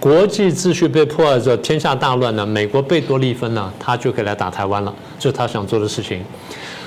[0.00, 2.46] 国际秩序被破坏着，天下大乱呢。
[2.46, 6.22] 美国贝多利分呢，他就可以来打台湾了，这是他想做的事情。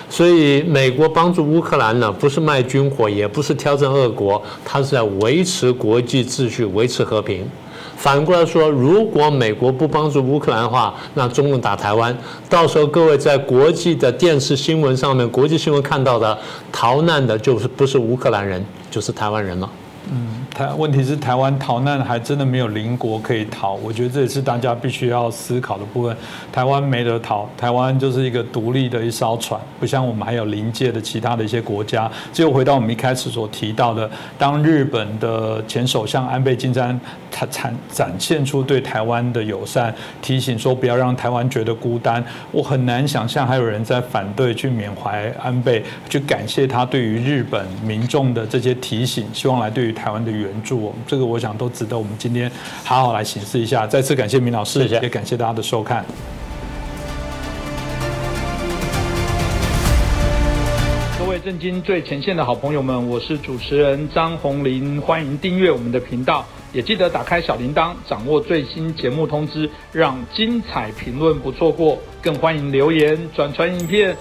[0.10, 7.48] 所以，美国帮助乌克兰呢，不是卖军火，也不是挑战俄国，他是在维持国际秩序，维持和平。
[7.96, 12.18] 反过来说，如果美国不帮助乌克兰的话，那中共打台湾，
[12.50, 16.36] 到时候各位在国际的电视新闻上面，国际新闻看到的
[16.72, 19.70] 逃难的，就是不是乌克兰人，就是台湾人了。
[20.12, 26.18] 嗯，台问题是台湾逃难还真的没有邻国可以逃，我觉得这也是大家必须要思考的部分。
[26.52, 32.10] 台湾没得逃，台湾就是一个独立的一艘船，不像我们还有临界的其他的一些国家。
[32.34, 39.94] 只有回到我们一开始所提到的，当日本的前首相安倍晋三他展展现出对台湾的友善，
[40.24, 49.96] 提醒说不要让台湾觉得孤单，我很难想象还有人在反对去缅怀安倍，去感谢他对于日本民众的这些提醒，希望来对于。
[50.00, 52.50] 台湾的援助，这个我想都值得我们今天
[52.86, 53.86] 好好来审视一下。
[53.86, 56.06] 再次感谢明老师，也感谢大家的收看。
[61.20, 72.00] 各位震惊最前线的好朋友们，我是主持人张宏林，欢迎订阅我们的频道，也记得打开小铃铛，掌握最新节目通知，让精彩评论不错过。
[72.22, 74.16] 更欢迎留言、转传影片。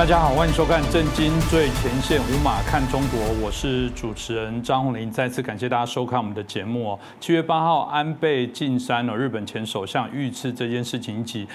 [0.00, 5.10] 大家好，欢迎收看《震惊最前线》，无马看中国，我是主持人张宏林。
[5.10, 6.98] 再次感谢大家收看我们的节目。
[7.20, 11.46] 七月八号，安倍晋三哦，日本前首相遇刺这件事情起。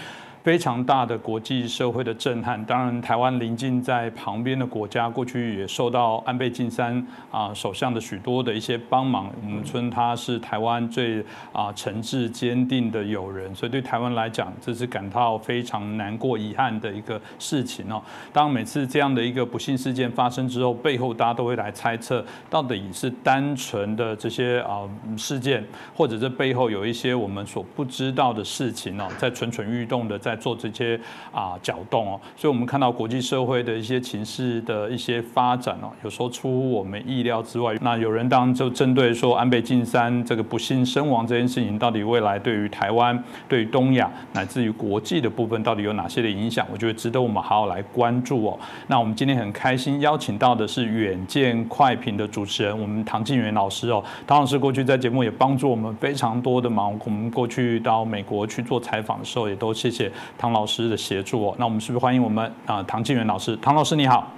[0.46, 18.00] 非常大的国际社会的震撼，当然台湾临近在旁边的国家，过去也受到安倍晋三啊首相的许多的一些帮忙，我们称他是台湾最啊诚挚坚定的友人，所以对台湾来讲，这是感到非常难过遗憾的一个事情哦。
[18.32, 30.35] 当每次这样的一个不幸事件发生之后，背后大家都会来猜测，到底是单纯的这些啊事件，或者这背后有一些我们所不知道的事情哦，在蠢蠢欲动的在。
[30.36, 31.00] 做这些
[31.32, 37.76] 啊搅动哦，所以我们看到国际社会的一些情势的一些发展哦，有时候出乎我们意料之外。
[37.82, 46.66] 那有人当然就针对说安倍晋三这个不幸身亡这件事情，到底未来对于台湾、对于东亚乃至于国际的部分，到底有哪些的影响？
[46.72, 48.60] 我觉得值得我们好好来关注哦。
[48.88, 54.04] 那我们今天很开心邀请到的是远见快评的主持人，我们唐静元老师哦。
[54.28, 60.12] 唐老师过去在节目也帮助我们非常多的忙，我们过去到美国去做采访的时候，也都谢谢。
[60.38, 63.56] 唐老师的协助哦，那我们是不是欢迎我们啊唐静元老师？
[63.58, 64.32] 唐老师你好，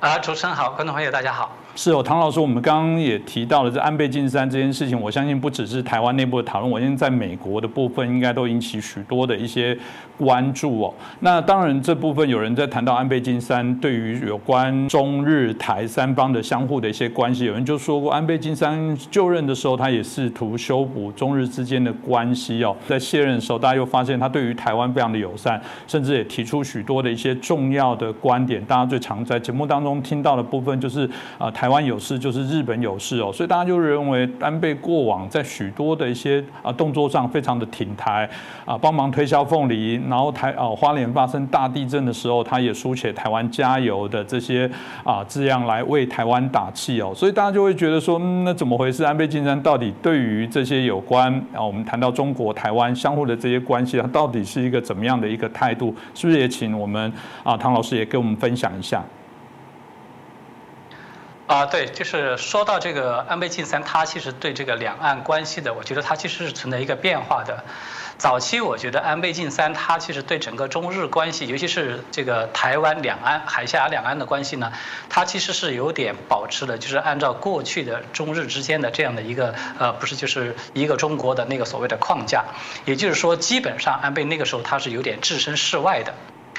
[0.00, 1.50] 啊主持人好，观众朋友大家好。
[1.74, 9.76] 是哦，唐老师，我们刚刚也提到了这安倍晋三这件事情，我相信不只是台湾内部的讨论，我相信在美国的部分应该都引起许多的一些
[10.18, 10.94] 关注哦。
[11.20, 22.76] 那当然，这部分有人在谈到安倍晋三对于有关中日台三方的相互的一些关系，有人就说过，安倍晋三就任的时候，他也试图修补中日之间的关系哦。
[22.86, 28.62] 在卸任的时候，大家又发现他对于台湾非常的友善，甚至也提出许多的一些重要的观点。
[28.66, 31.08] 大家最常在节目当中听到的部分就是
[31.38, 31.50] 啊。
[31.62, 38.28] 台湾有事就是日本有事哦，所以大家就认为安倍过往在许多的一些啊动作上非常的挺台
[38.64, 44.68] 啊，帮忙推销凤梨，然后台啊花莲发生大地震的时候，他也书写台湾加油的这些
[45.04, 49.04] 啊字样来为台湾打气哦，所以大家就会觉得说，那怎么回事？
[49.04, 55.94] 安倍晋三到底对于这些有关啊我们谈到中国台湾相互的这些关系，他到底是一个怎么样的一个态度？
[56.12, 57.12] 是不是也请我们
[57.44, 59.00] 啊唐老师也跟我们分享一下？
[61.52, 67.62] 啊，对，就是说到这个安倍晋三，他其实对这个两岸关系的，我觉得他其实是存在一个变化的。
[68.16, 74.72] 早期我觉得安倍晋三他其实对整个中日关系，尤其是这个台湾两岸、海峡两岸的关系呢，
[75.10, 82.42] 他其实是有点保持的，就是按照过去的中日之间的这样的一个呃，不是就是一个中国的那个所谓的框架，
[82.86, 86.14] 也就是说，基本上安倍那个时候他是有点置身事外的。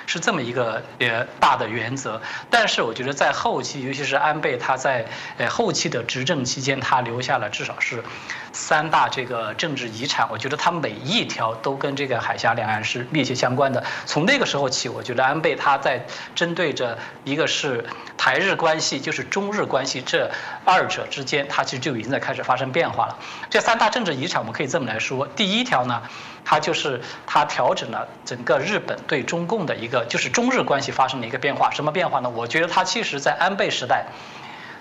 [0.05, 5.05] 是这么一个呃大的原则，但是我觉得在后期，尤其是安倍他在
[5.37, 8.03] 呃后期的执政期间，他留下了至少是
[8.51, 10.27] 三大这个政治遗产。
[10.29, 13.83] 我觉得他每一条都跟这个海峡两岸是密切相关的。
[14.05, 17.85] 从那个时候起，我觉得安倍他在针对着一个是
[18.17, 20.29] 台日关系，就是中日关系这
[20.65, 23.17] 二者之间，他其实就已经在开始发生变化了。
[23.49, 26.01] 这三大政治遗产，我们可以这么来说：第一条呢。
[26.45, 31.71] 它就是它调整了整个日本对中共的一个，就是中日关系发生了一个变化。
[31.71, 32.29] 什么变化呢？
[32.29, 34.07] 我觉得它其实，在安倍时代，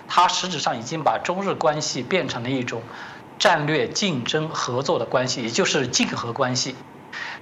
[0.07, 2.81] 它实质上已经把中日关系变成了一种
[3.39, 6.75] 战略竞争合作的关系，也就是竞合关系。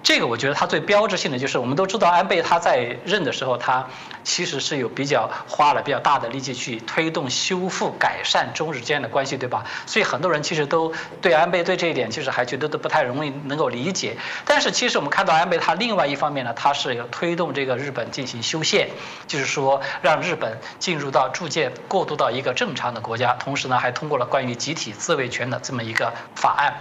[0.04, 3.88] 这个我觉得他最标志性的就是，我们都知道安倍他在任的时候，他
[4.24, 9.64] 其实是有比较花了比较大的力气去推动修复改善中日之间的关系，对吧？
[9.86, 10.92] 所以很多人其实都
[11.22, 14.18] 对安倍对这一点其实还觉得都不太容易能够理解。
[14.46, 18.90] 但是其实我们看到安倍他另外一方面呢，他是有推动这个日本进行修宪，
[19.28, 26.74] 就是说让日本进入到逐渐过渡到一个正常的国家，同时呢还通过了关于集体自卫权的这么一个法案。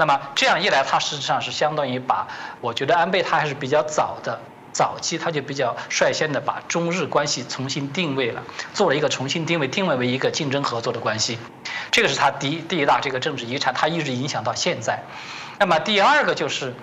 [0.00, 2.26] 那么这样一来，他实上是相当于把，
[2.62, 4.40] 我觉得安倍他还是比较早的，
[4.72, 8.42] 早期他就比较率先的把中日关系重新定位了，
[8.72, 11.38] 做了一个重新定位，定位为一个竞争合作的关系，
[11.90, 15.02] 这个是他第一第一大这个政治遗产，他一直影响到现在。
[15.58, 16.74] 那么第二个就是。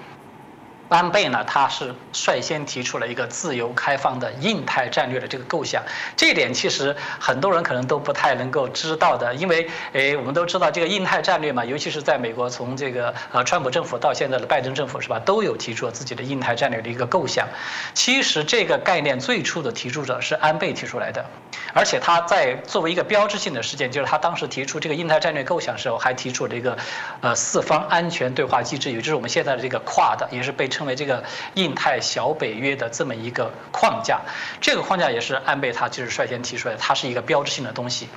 [0.90, 5.84] 安倍呢，他是率先提出了一个自由开放的印太战略的这个构想，
[6.16, 17.46] 这一点其实很多人可能都不太能够知道的，因为诶，我们都知道这个印太战略嘛，尤其是在美国，从这个呃川普政府到现在的拜登政府是吧，都有提出了自己的印太战略的一个构想。
[17.94, 21.26] 其实这个概念最初的提出者是安倍提出来的，
[21.74, 26.78] 而且他在作为一个标志性的事件，就是他当时提出这个印太战略构想的时候，还提出了一个
[27.20, 30.70] 呃四方安全对话机制，也就是我们现在的这个跨的，也是被。
[30.78, 31.24] 称为这个
[31.56, 34.22] 印太小北约的这么一个框架，
[34.62, 38.08] 这个框架也是安倍他就是率先提出来的，它是一个标志性的东西。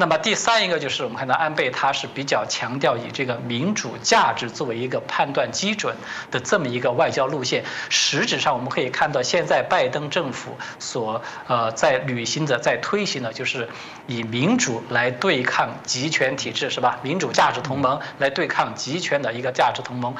[0.00, 5.96] 那么第三一个就是我们看到安倍他是比较强调以这个民主价值作为一个判断基准
[6.30, 7.64] 的这么一个外交路线。
[7.88, 13.68] 实质上我们可以看到，现在拜登政府所呃在履行的、在推行的，就是
[14.06, 17.00] 以民主来对抗集权体制，是吧？
[17.02, 20.14] 民主价值同盟来对抗集权的一个价值同盟，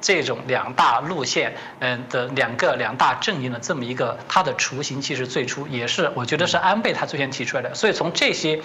[0.00, 1.56] 这种两大路线。
[1.80, 8.62] 嗯的两个两大阵营的这么一个，它的雏形其实最初也是我觉得是安倍他最先提出来的，所以从这些。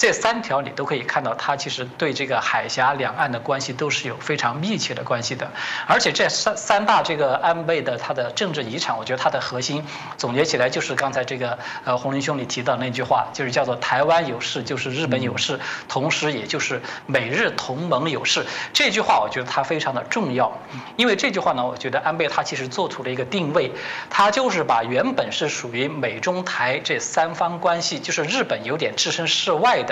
[0.00, 5.46] 这三条你都可以看到，它其实对这个海峡两岸的关系都是有非常密切的关系的。
[5.86, 9.84] 而且这三三大这个安倍的他的政治遗产，我觉得它的核心
[10.16, 18.46] 总结起来就是刚才这个呃洪林兄你提到那句话，就是叫做台湾有事就是日本有事，同时也就是美日同盟有事。
[18.72, 20.50] 这句话我觉得它非常的重要，
[20.96, 23.70] 因为这句话呢，我觉得安倍他其实做出了一个定位，
[24.08, 29.89] 他就是把原本是属于美中台这三方关系，就是日本有点置身事外的。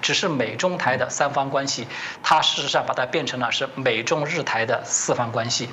[0.00, 1.86] 只是美中台的三方关系，
[2.22, 5.68] 它事实上把它变成了是美中日台的四方关系，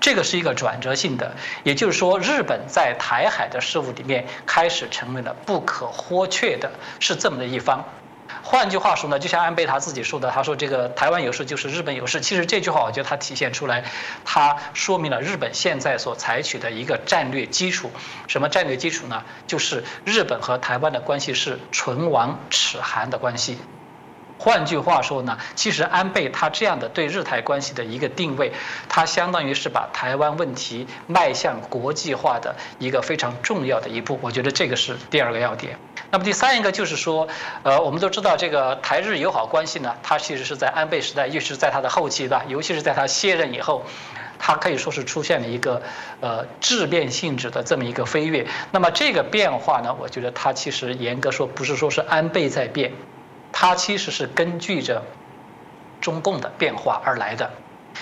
[0.00, 6.70] 这个是一个转折性的，也就是说，日本在台海的事务里面开始成为了不可或缺的，
[7.00, 7.84] 是这么的一方。
[8.44, 12.20] 换句话说呢，就像安倍他自己说的，他说这个台湾有事就是日本有事。
[12.20, 13.84] 其实这句话我觉得它体现出来，
[14.24, 17.90] 它说明了日本现在所采取的一个战略基础。
[18.26, 19.22] 什么战略基础呢？
[19.46, 23.58] 就是日本和台湾的关系是唇亡齿寒的关系。
[24.38, 28.52] 换句话说呢，其实安倍他这样的对日台关系的一个定位，
[28.88, 34.18] 他相当于是把台湾问题迈向国际化的一个非常重要的一步。
[34.20, 35.78] 我觉得这个是第二个要点。
[36.12, 37.26] 那么第三一个就是说，
[37.62, 43.82] 呃，我们都知道这个台日友好关系呢，它其实是在安倍时代，尤其是在他的后期吧，尤其是在他卸任以后，
[44.38, 45.80] 他可以说是出现了一个
[46.20, 48.46] 呃质变性质的这么一个飞跃。
[48.72, 52.92] 那么这个变化呢，我觉得它其实严格说不是说是安倍在变。
[53.50, 55.02] 它其实是根据着
[56.02, 57.50] 中共的变化而来的，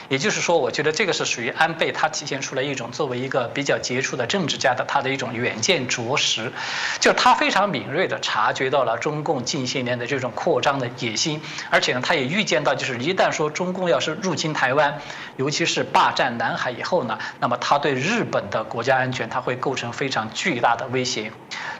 [0.08, 6.52] 也就是说，我觉得这个是属于安倍他体现出来一种作为一个比较杰出的政治家的他的一种远见卓识，
[7.00, 15.00] 就是他非常敏锐的察觉到了中共近些年的这种扩张的野心，而且呢，他也预见到，就是一旦说中共要是入侵台湾，
[15.36, 21.32] 尤其是霸占南海以后呢，那么他对日本的国家安全他会构成非常巨大的威胁。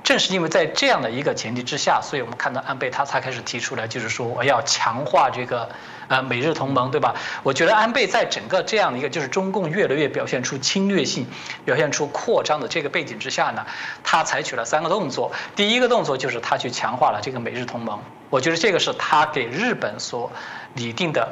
[0.02, 5.68] 正是因为在这样的一个前提之下，所以我们看到安倍他才开始提出来，就是说我要强化这个
[6.10, 7.14] 呃美日同盟，对吧？
[7.44, 11.24] 我觉得安倍在整个这样的一个就是中共越来越表现出侵略性、
[11.64, 13.64] 表现出扩张的这个背景之下呢，
[14.02, 15.30] 他采取了三个动作。
[15.54, 20.32] 第一个动作就是他去强化了这个美日同盟，我觉得这个是他给日本所
[20.74, 21.28] 拟定的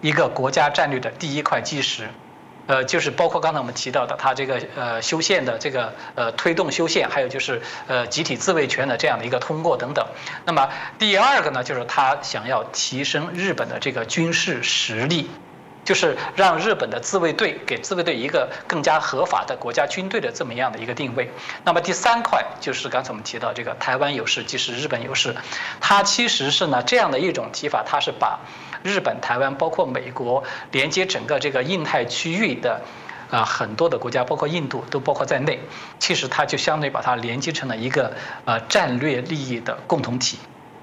[0.00, 2.08] 一个国家战略的第一块基石。
[2.66, 10.04] 呃，就是包括刚才我们提到的，他这个呃修宪的这个呃推动修宪，还有就是呃集体自卫权的这样的一个通过等等。
[10.44, 15.30] 那么第二个呢，就是他想要提升日本的这个军事实力，
[15.84, 21.30] 就是让日本的自卫队给自卫队一个更加合法的国家军队的这么样的一个定位。
[21.64, 25.36] 那么第三块就是刚才我们提到这个台湾有事即是日本有事，
[25.80, 28.40] 它其实是呢这样的一种提法，它是把。
[28.82, 32.82] 日本、台湾，包括美国，连接整个这个印太区域的，
[33.30, 35.60] 啊，很多的国家，包括印度，都包括在内。
[35.98, 38.14] 其实它就相对把它连接成了一个
[38.44, 40.38] 呃战略利益的共同体。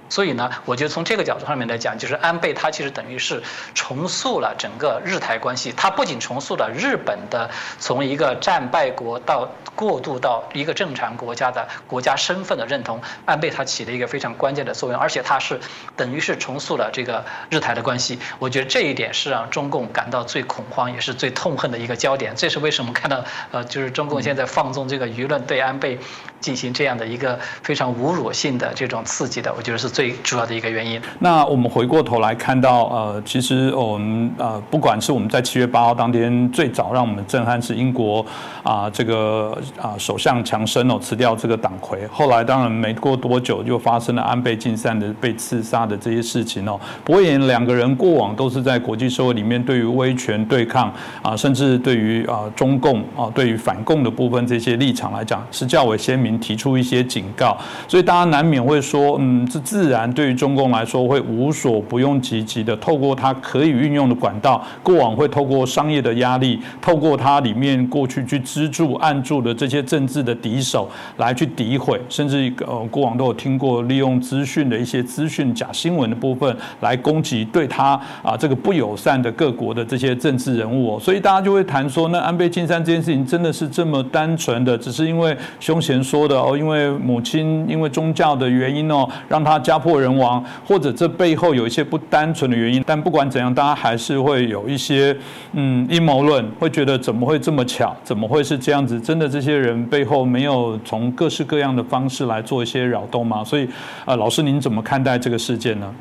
[0.10, 3.42] 所以呢，我觉得从这个角度上面来讲，就是安倍他其实等于是
[3.74, 5.74] 重塑了整个日台关系。
[5.76, 7.50] 他不仅重塑了日本的
[7.80, 15.60] 从一个战败国到过渡到一个正常国家的国家身份的认同，安倍他起了一个非常关键的作用，而且他是
[15.96, 18.20] 等于是重塑了这个日台的关系。
[18.38, 22.36] 我觉得这一点是让中共感到最恐慌，也是最痛恨的一个焦点。
[22.36, 25.98] 这是为什么看到呃，就是中共现在放纵这个舆论对安倍
[26.40, 30.14] 进行这样的一个非常侮辱性的这种刺激的，我觉得是最。
[30.24, 31.00] 主要的一个原因。
[31.20, 38.26] 那我们回过头来看到，呃，其实我们呃，不管是我们在七月八号当天最早让我们震撼是英国
[38.64, 46.80] 啊，这个啊首相强生哦辞掉这个党魁，后来当然没过多久就发生了安倍晋三的被刺杀的这些事情哦。
[47.04, 89.73] 不过言两个人过往都是在国际社会里面对于威权对抗啊，甚至对于啊中共啊对于反共的部分这些立场来讲是较为鲜明，提出一些警告，所以大家难免会说，嗯，这自自然对于中共来说会无所不用其极的，透过它可以运用的管道，过往会透过商业的压力，透过它里面过去去资助、按住的这些政治的敌手来去诋毁，甚至呃过往都有听过利用资讯的一些资讯假新闻的部分来攻击对他啊这个不友善的各国的这些政治人物哦，所以大家就会谈说，那安倍晋三这件事情真的是这么单纯的，只是因为凶嫌说的哦，因为母亲因为宗教的原因哦，让他家。
[89.74, 95.16] 家破人亡，或者这背后有一些不单纯的原因，但不管怎样，大家还是会有一些
[95.54, 97.96] 嗯阴谋论，会觉得怎么会这么巧？
[98.04, 99.00] 怎么会是这样子？
[99.02, 103.44] 真的这些人背后没有从各式各样的方式来做一些扰动吗？
[103.44, 103.68] 所以，
[104.06, 105.94] 呃，老师您怎么看待这个事件呢？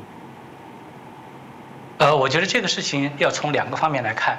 [1.97, 4.37] 呃，我觉得这个事情要从两个方面来看。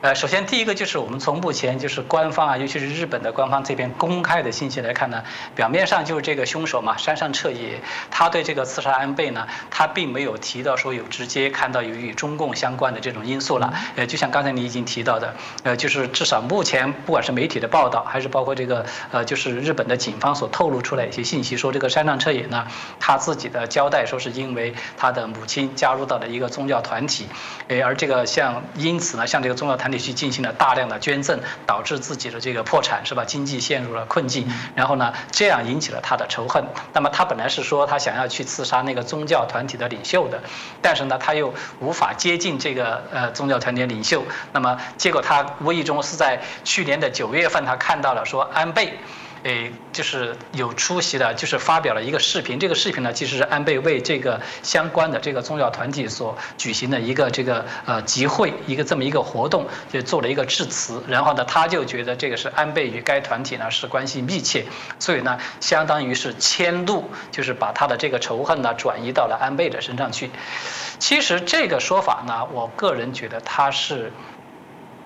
[0.00, 5.24] 呃，首先第一个就是我们从目前就是官方啊，尤其是日本的官方这边公开的信息来看呢，
[5.56, 13.74] 表面上就是这个凶手嘛，山上彻也，他对这个刺杀安倍呢，他并没有提到说有直接看到有与中共相关的这种因素了。
[13.96, 15.34] 呃，就像刚才你已经提到的，
[15.64, 22.68] 呃，就是至少目前不管是媒体的报道，还是包括这个呃，就是日本的警方所透露出来一些信息，说这个山上彻也呢，
[23.00, 27.26] 他自己的交代说是因为他的母亲加入到了一个宗教团体，
[27.66, 29.87] 呃，而这个像因此呢，像这个宗教团。
[29.90, 33.24] 里去进行了大量的捐赠，导致自己的这个破产是吧？
[33.24, 36.64] 经济陷入了困境，然后呢，这样引起了他的仇恨。
[36.92, 40.42] 那么他本来是说他想要去刺杀那个宗教团体的领袖的，
[40.80, 44.24] 但是呢，他又无法接近这个呃宗教团体领袖。
[44.52, 48.98] 那么结果他无意中是在去年的九月份，他看到了说安倍。
[49.44, 52.58] 诶，就是有出席的，就是发表了一个视频。
[52.58, 61.02] 这个视频呢，其实是安倍为这个相关的这个宗教团体所举行的一个这个呃集会，一个这么一个活动，就做了一个致辞。
[61.06, 64.66] 然后呢，他就觉得这个是安倍与该团体呢是关系密切，
[64.98, 70.30] 所以呢，相当于是迁怒，就是把他的这个仇恨呢转移到了安倍的身上去。
[70.98, 74.12] 其实这个说法呢，我个人觉得他是。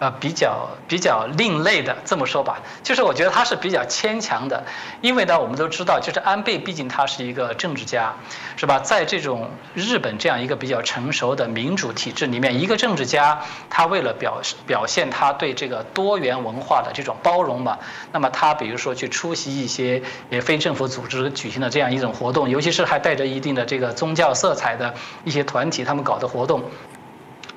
[0.02, 4.64] 呃，比较比较另类的这么说吧，就是我觉得他是比较牵强的，
[5.00, 8.12] 因为呢，我们都知道，就是安倍毕竟他是一个政治家，
[8.56, 8.80] 是吧？
[8.80, 13.40] 在这种日本这样一个比较成熟的民主体制里面，一个政治家
[13.70, 17.78] 他为了表表现他对这个多元文化的这种包容嘛，
[18.10, 24.92] 那么他比如说去出席一些也非政府组织举行的这样一种活动，尤其是还带着一定的这个宗教色彩的
[25.22, 26.64] 一些团体他们搞的活动。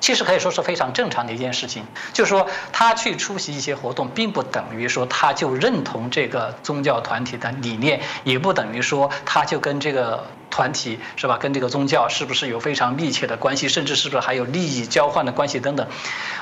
[0.00, 10.26] 其实可以说是非常正常的一件事情，就是说他去出席一些活动，并不等于说他就认同这个宗教团体的理念，也不等于说他就跟这个。
[10.48, 11.36] 团体是吧？
[11.36, 13.68] 跟这个宗教是不是有非常密切的关系？
[13.68, 15.86] 甚至是不是还有利益交换的关系等等？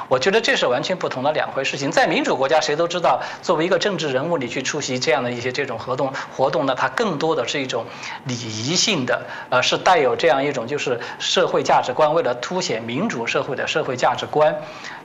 [0.08, 1.90] 我觉得这是完全不同的两回事情。
[1.90, 7.86] 在民主国家，谁都知道，作为一个政治人物，你去出席这样的一些这种活动活动呢，它更多的是一种
[8.26, 14.56] 礼仪性的，呃，是带有这样一种就是社会价值观，为了凸显民主社会的社会价值观，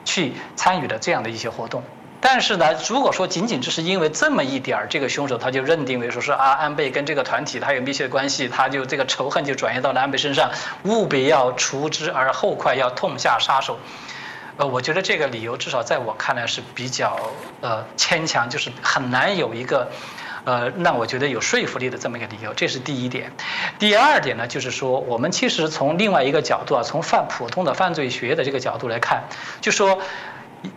[0.04, 1.84] 去参与的这样的一些活动。
[2.22, 10.50] 但是呢，如果说仅仅只是因为这么一点儿，这个凶手他就认定为说是啊，安倍跟这个团体他有密切的关系，他就这个仇恨就转移到了安倍身上，
[10.84, 13.78] 务必要除之而后快，要痛下杀手。
[14.58, 17.16] 呃，我觉得这个理由至少在我看来是比较
[17.62, 19.90] 呃牵强，就是很难有一个
[20.44, 22.54] 呃让我觉得有说服力的这么一个理由。
[22.54, 23.32] 这是第一点。
[23.78, 29.24] 第二点呢，就是说我们其实从另外一个角度啊，从犯普通的犯罪学的这个角度来看，
[29.60, 30.00] 就说。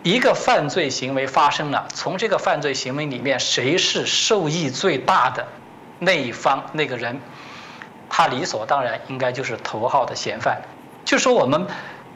[0.01, 5.45] 一个犯罪行为发生了，从这个犯罪行为里面，谁是受益最大的
[5.99, 7.19] 那一方那个人，
[8.09, 10.61] 他理所当然应该就是头号的嫌犯。
[11.03, 11.67] 就说我们，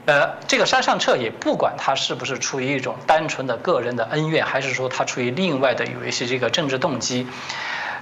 [0.08, 7.28] 呃，这个山上彻也不管他是不是出于一种单纯的个人的恩怨，还是说他出于另外的有一些这个政治动机，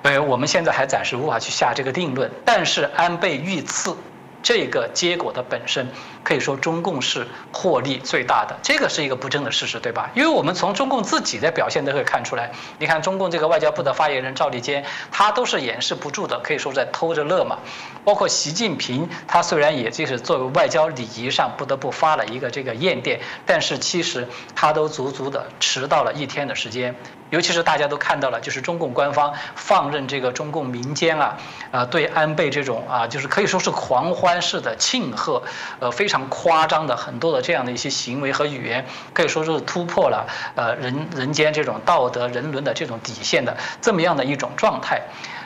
[0.03, 2.29] 呃，我们现在还暂时无法去下这个定论。
[2.45, 3.97] 但是安倍遇刺。
[4.45, 5.89] 这个结果的本身，
[6.23, 10.11] 可以说中共是获利最大的，这个是一个不争的事实，对吧？
[10.13, 17.57] 因为我们从中共自己的表现都可以看出来，你看中共这个外交部的发言人赵立坚，他都是掩饰不住的，可以说在偷着乐嘛。
[18.03, 26.95] 包括习近平，他虽然也就是作为外交礼仪上不得不发了一个这个唁电，但是其实他都足足的迟到了一天的时间。
[27.31, 31.37] 尤其是大家都看到了，就是中共官方放任这个中共民间啊，
[31.71, 35.41] 呃，对安倍这种啊，就是可以说是狂欢式的庆贺，
[35.79, 45.01] 呃，非常夸张的很多的这样的一些行为和语言，可以说是突破了呃人人间这种道德人伦的这种底线的这么样的一种状态。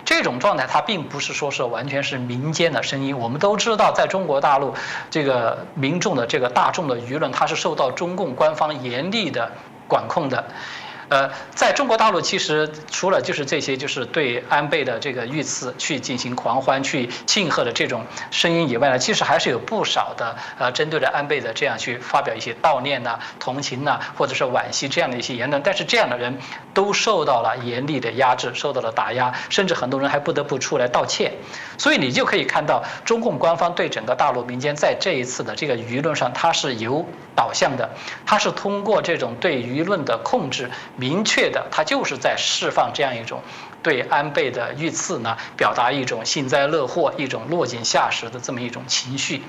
[0.06, 4.74] 这种状态它并不是说是完全是民间的声音，我们都知道，在中国大陆
[5.12, 9.52] 这个民众的这个大众的舆论，它是受到中共官方严厉的
[9.88, 10.46] 管控的。
[11.10, 25.60] 呃，在中国大陆，其实除了就是这些，就是对安倍的这个遇刺去进行狂欢、去庆贺的这种声音以外呢，其实还是有不少的呃，针对着安倍的这样去发表一些悼念呐、同情呐，或者是惋惜这样的一些言论。
[25.64, 26.38] 但是这样的人
[26.76, 31.34] 都受到了严厉的压制，受到了打压，甚至很多人还不得不出来道歉。
[31.80, 37.04] 所以你就可以看到，中共官方对整个大陆民间在这一次的这个舆论上，它是有
[37.36, 37.90] 导向的，
[38.28, 40.70] 它是通过这种对舆论的控制。
[41.00, 43.42] 明确的，他就是在释放这样一种
[43.82, 49.42] 对安倍的遇刺呢，表达一种幸灾乐祸、一种落井下石的这么一种情绪。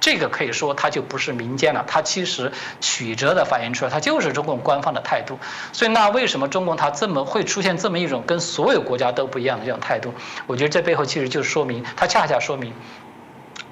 [0.00, 5.38] 这个可以说，它就不是民间了，它其实曲折的反映出来，它就是中共官方的态度。
[5.72, 10.14] 所以，那为什么中共它这么会出现这么一种跟所有国家都不一样的这种态度？
[10.46, 12.72] 我觉得这背后其实就是说明，它恰恰说明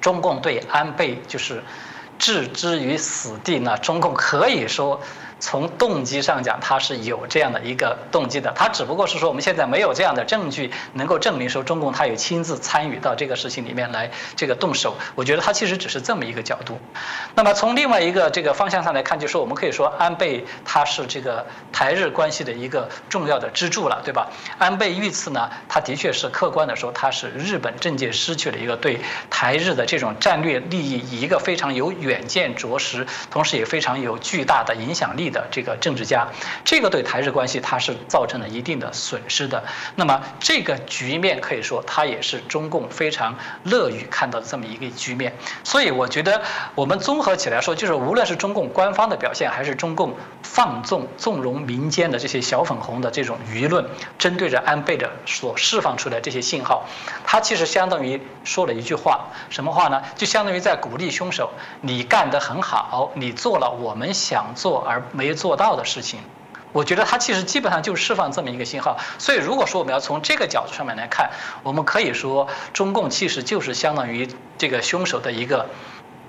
[0.01, 1.63] 中共对安倍就是
[2.19, 3.77] 置之于死地呢。
[3.77, 5.01] 中共可以说。
[5.39, 14.95] 从动机上讲，他是有这样的一个动机的，他只不过是说我们现在没有这样的证据能够证明说中共他有亲自参与到这个事情里面来这个动手。
[15.15, 16.79] 我觉得他其实只是这么一个角度。
[17.35, 24.27] 那么从另外一个这个方向上来看，就是我们可以说安倍他是这个台日关系的一个重要的支柱了，对吧？
[24.57, 35.26] 安倍遇刺呢，他的确是客观的说他是日本政界失去了一个对台日的这种战略利益，以一个非常有远见着实，同时也非常有巨大的影响力。
[35.29, 36.27] 的这个政治家，
[36.63, 39.63] 这个对台日关系它是造成了一定的损失的。
[39.95, 45.35] 那么这个局面可以说，它也是中共非常乐于看到的这么一个局面。
[45.63, 46.41] 所以我觉得，
[46.75, 50.13] 我们综合起来说，就是无论是中共官方的表现，还是中共
[50.43, 53.85] 放纵纵容民间的这些小粉红的这种舆论，
[54.17, 56.85] 针对着安倍的所释放出来这些信号，
[57.25, 60.01] 它其实相当于说了一句话，什么话呢？
[60.15, 61.51] 就相当于在鼓励凶手，
[61.81, 65.01] 你干得很好，你做了我们想做而。
[65.17, 66.19] 没做到的事情，
[66.71, 68.97] 我觉得它其实基本上就释放这么一个信号。
[69.17, 71.31] 所以，如果说我们要从这个角度上面来看，
[71.63, 75.67] 我们可以说，中共其实就是相当于这个凶手的一个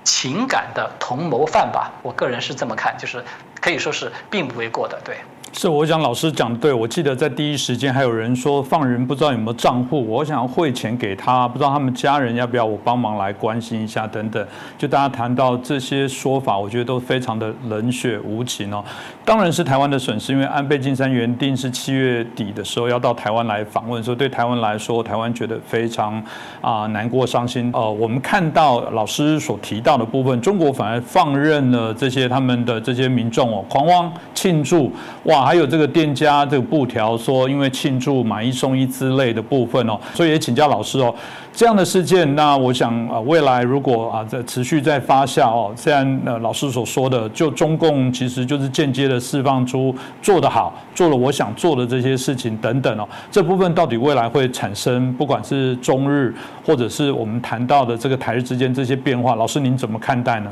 [0.03, 1.91] 情感的同谋犯吧。
[2.01, 3.23] 我个人是这么看，就是
[3.61, 5.17] 可以说是并不为过的，对。
[5.51, 14.45] 是我想老师讲对，我记得在第一时间还有人说放人不知道有没有账户，我想要汇钱给他，不知道他们家人要不要我帮忙来关心一下等等。
[14.77, 18.81] 就大家谈到这些说法，我觉得都非常的冷血无情哦。
[19.25, 26.23] 当然是台湾的损失，因为安倍晋三原定是七月底的时候要到台湾来访问，所以对台湾来说，台湾觉得非常
[26.61, 27.69] 啊难过伤心。
[27.73, 34.89] 呃，我们看到老师所提到的部分，中国反而放任了这些他们的这些民众哦狂欢庆祝
[35.23, 35.38] 哇。
[35.43, 41.13] 还有这个店家这个布条说，因为庆祝买一送一之类的部分哦，所以也请教老师哦，
[41.53, 56.33] 这样的事件，那我想啊，未来如果啊在持续在发酵哦，虽然呃老师所说的，就中共其实就是间接的释放出做得好，做了我想做的这些事情等等哦，这部分到底未来会产生，不管是中日
[56.65, 60.51] 或者是我们谈到的这个台日之间这些变化，老师您怎么看待呢？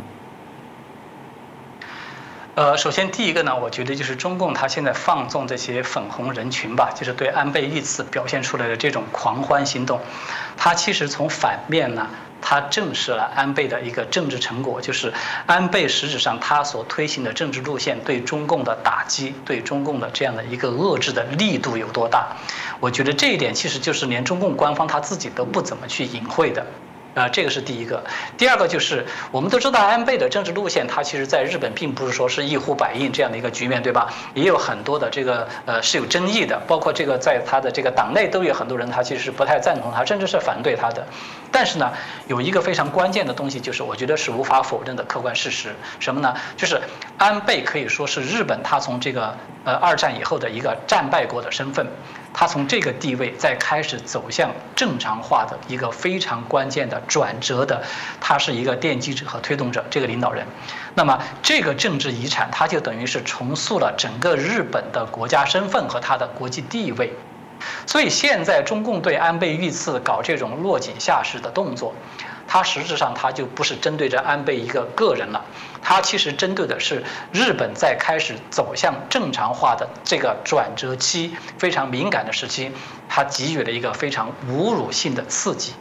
[2.57, 10.01] 呃，首先第一个呢，我觉得就是中共他现在放纵这些粉红人群吧，就是对安倍遇刺表现出来的这种狂欢行动，
[10.57, 12.09] 他其实从反面呢，
[12.41, 15.13] 他证实了安倍的一个政治成果，就是
[15.45, 22.25] 安倍实质上他所推行的政治路线对中共的打击，对中共的这样的一个遏制的力度有多大？
[22.79, 26.65] 我觉得这一点其实就是连中共官方他自己都不怎么去隐晦的。
[27.17, 28.03] 啊，这个是第一个。
[28.37, 34.13] 第二个就是，我们都知道安倍的政治路线，他其实在日本并不是说是一呼百应这样的一个局面，对吧？
[34.35, 41.03] 也有很多的这个呃是有争议的，包括这个在他的这个党内都有很多人，他其实是不太赞同他，甚至是反对他的。
[41.51, 41.91] 但是呢，
[42.27, 46.35] 有一个非常关键的东西，就是我觉得是无法否认的客观事实，什么呢？
[46.55, 46.79] 就是
[47.17, 51.87] 安倍可以说是日本他从这个呃二战以后的一个战败国的身份。
[52.33, 57.81] 他从这个地位再开始走向正常化的一个非常关键的转折的，
[58.21, 60.45] 他是一个奠基者和推动者，这个领导人。
[60.93, 67.11] 那么这个政治遗产，他就等于是重塑了整个日本的国家身份和他的国际地位。
[67.85, 71.93] 所以现在中共对安倍遇刺搞这种落井下石的动作。
[72.49, 75.43] 它实质上，它就不是针对着安倍一个个人了，
[75.81, 77.03] 它其实针对的是
[77.33, 82.71] 日本在开始走向正常化的这个转折期，非常敏感的时期，
[83.09, 85.73] 它给予了一个非常侮辱性的刺激。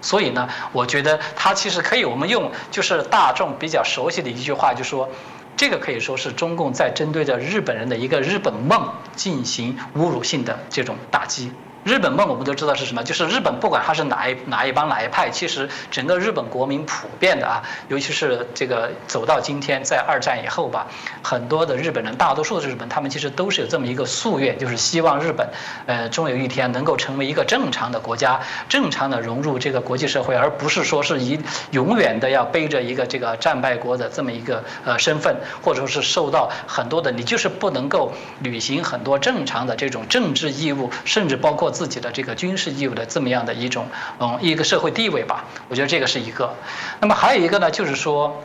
[0.00, 5.08] 所以呢，我觉得它其实可以，我们用就是大众比较熟悉的一句话，就说，
[5.56, 11.52] 这个可以说是中共在针对着日本人的一个日本梦进行侮辱性的这种打击。
[11.84, 20.86] 日本梦我们都知道是什么，就是日本不管他是哪一哪一帮哪一派，其实整个日本国民普遍的啊，尤其是这个走到今天，在二战以后吧，
[21.24, 25.48] 很多的日本人，大多数的日本，他们其实都是有这么一个夙愿，就是希望日本，
[25.86, 31.40] 呃，终有一天能够成为一个正常的国家，正常的融入这个国际社会，而不是说是以
[31.72, 41.71] 永远的要背着一个这个战败国的这么一个呃身份，或者说是受到很多的，你就是不能够履行很多正常的这种政治义务，甚至包括。
[41.72, 43.86] 自己的这个军事义务的这么样的一种
[44.20, 46.54] 嗯一个社会地位吧，我觉得这个是一个。
[47.00, 48.40] 那么还有一个呢，就是说，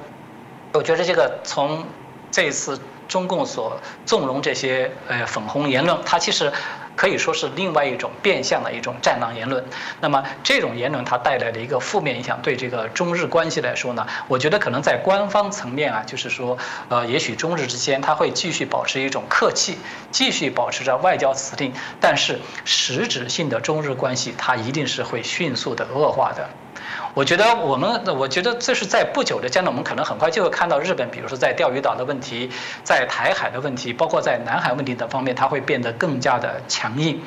[0.73, 1.85] 我觉得这个从
[2.31, 6.51] 这一次中共所纵容这些呃粉红言论，它其实。
[6.97, 9.63] 可以说是另外一种变相的一种战狼言论。
[10.01, 16.57] 那么这种言论它带来的一个负面影响，对这个中日关系来说呢，我觉得可能在官方层面啊，就是说，
[16.89, 19.77] 呃，也许中日之间它会继续保持一种客气，
[20.11, 21.71] 继续保持着外交辞令，
[22.01, 26.49] 但是实质性的中日关系它一定是会迅速的恶化的。
[27.17, 32.51] 我觉得我们，我觉得这是在不久的将来，我们可能很快就会看到日本，比如说在钓鱼岛的问题，
[32.83, 37.19] 在台海的问题，包括在南海问题等方面，它会变得更加的强硬。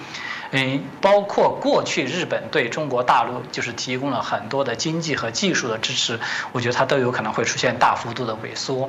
[0.53, 6.21] 嗯，包括过去日本对中国大陆就是提供了很多的经济和技术的支持，
[6.53, 8.89] 我觉得它都有可能会出现大幅度的萎缩。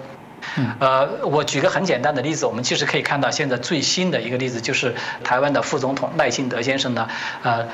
[0.79, 4.93] 呃，我举个很简单的例子，我们其实可以看到现在最新的一个例子，就是
[5.23, 7.07] 台湾的副总统赖清德先生呢，
[7.41, 7.67] 呃。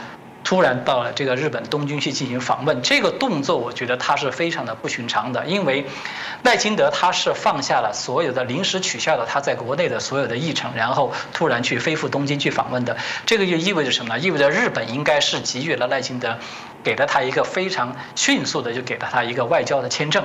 [0.48, 5.86] 突然到了这个日本东京去进行访问，这个动作我觉得他是非常的不寻常的，因为
[6.44, 12.96] 赖清德他是放下了所有的临时取消了他在国内的所有的议程，然后突然去飞赴东京去访问的，
[13.26, 14.20] 这个就意味着什么呢？
[14.22, 16.38] 意味着日本应该是给予了赖清德。
[16.88, 20.24] 给了他一个非常迅速的，就给了他一个外交的签证，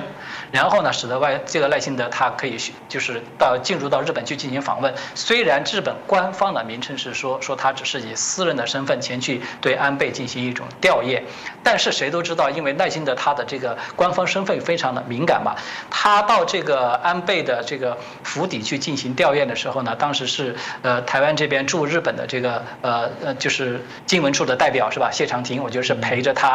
[0.49, 2.57] 然后呢，使得外这个赖清德他可以
[2.87, 4.93] 就是到进入到日本去进行访问。
[5.13, 11.21] 虽然日本官方的名称是说说他只是以私人的身份前去对安倍进行一种吊唁，
[11.61, 15.53] 但是谁都知道，因为赖清德他的这个官方身份非常的敏感嘛，
[15.89, 25.11] 他到这个安倍的这个府邸去进行吊唁的时候呢，当时是呃台湾这边驻日本的这个呃呃就是经文处的代表是吧？
[25.11, 26.52] 谢长廷，我就是陪着他。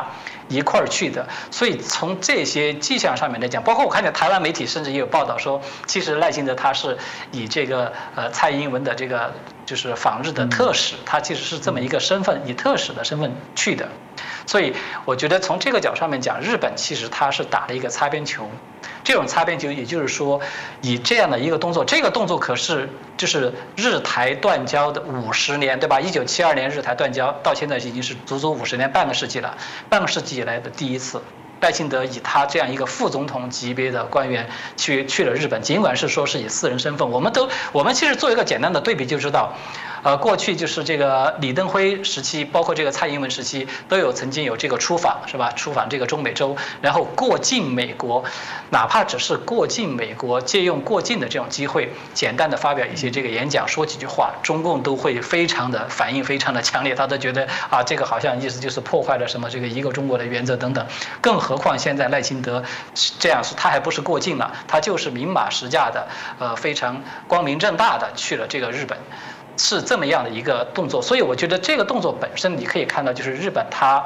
[0.49, 6.97] 一块儿去的，所以从这些迹象上面来讲，包括我看见台湾媒体甚至也有报道说，其实赖清德他是
[7.31, 9.33] 以这个呃蔡英文的这个
[9.67, 13.89] 就是访日的特使，他其实是这么一个身份，以特使的身份去的。
[14.47, 14.75] 所以
[15.05, 18.51] 我觉得从这个角上面讲，日本其实他是打了一个擦边球。
[19.09, 20.39] 这种擦边球，也就是说，
[20.83, 25.99] 以这样的一个动作，这个动作可是就是日台断交的五十年，对吧？
[25.99, 29.57] 一九七二年日台断交，到现在已经是足足五十年，半个世纪了，
[29.89, 31.23] 半个世纪以来的第一次。
[31.61, 39.55] 赖清德以他这样一个副总统级别的官员去去了日本，尽管是说是以私人身份，我们都我们其实做一个简单的对比就知道。
[40.09, 45.53] 呃，过去就是这个李登辉时期，包括这个蔡英文时期，都有曾经有这个出访，是吧？
[45.55, 48.25] 出访这个中美洲，然后过境美国，
[48.71, 60.87] 哪怕只是过境美国，借用过境的这种机会，简单的发表一些这个演讲，说几句话，中共都会非常的反应非常的强烈，他都觉得啊，这个好像意思就是破坏了什么这个一个中国的原则等等。
[61.21, 62.65] 更何况现在赖清德
[63.19, 68.97] 这样，他还不是过境了，他就是明码实价的，呃，非常光明正大的去了这个日本。
[69.59, 74.03] 是这么样的一个动作，所以我觉得这个动作本身，你可以看到，就是日本它，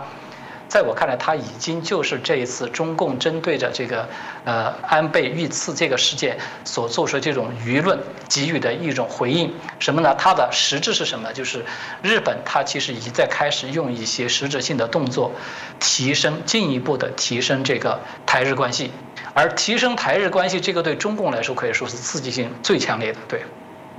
[0.67, 4.09] 在我看来，它已经就是这一次中共针对着这个
[4.47, 9.53] 呃安倍遇刺这个事件所做出这种舆论给予的一种回应。
[9.79, 10.15] 什么呢？
[10.19, 11.31] 它的实质是什么？
[11.35, 11.63] 就是
[12.03, 15.31] 日本它其实已经在开始用一些实质性的动作，
[15.79, 18.91] 提升进一步的提升这个台日关系，
[19.35, 23.45] 而提升台日关系，这个对中共来说可以说是刺激性最强烈的，对。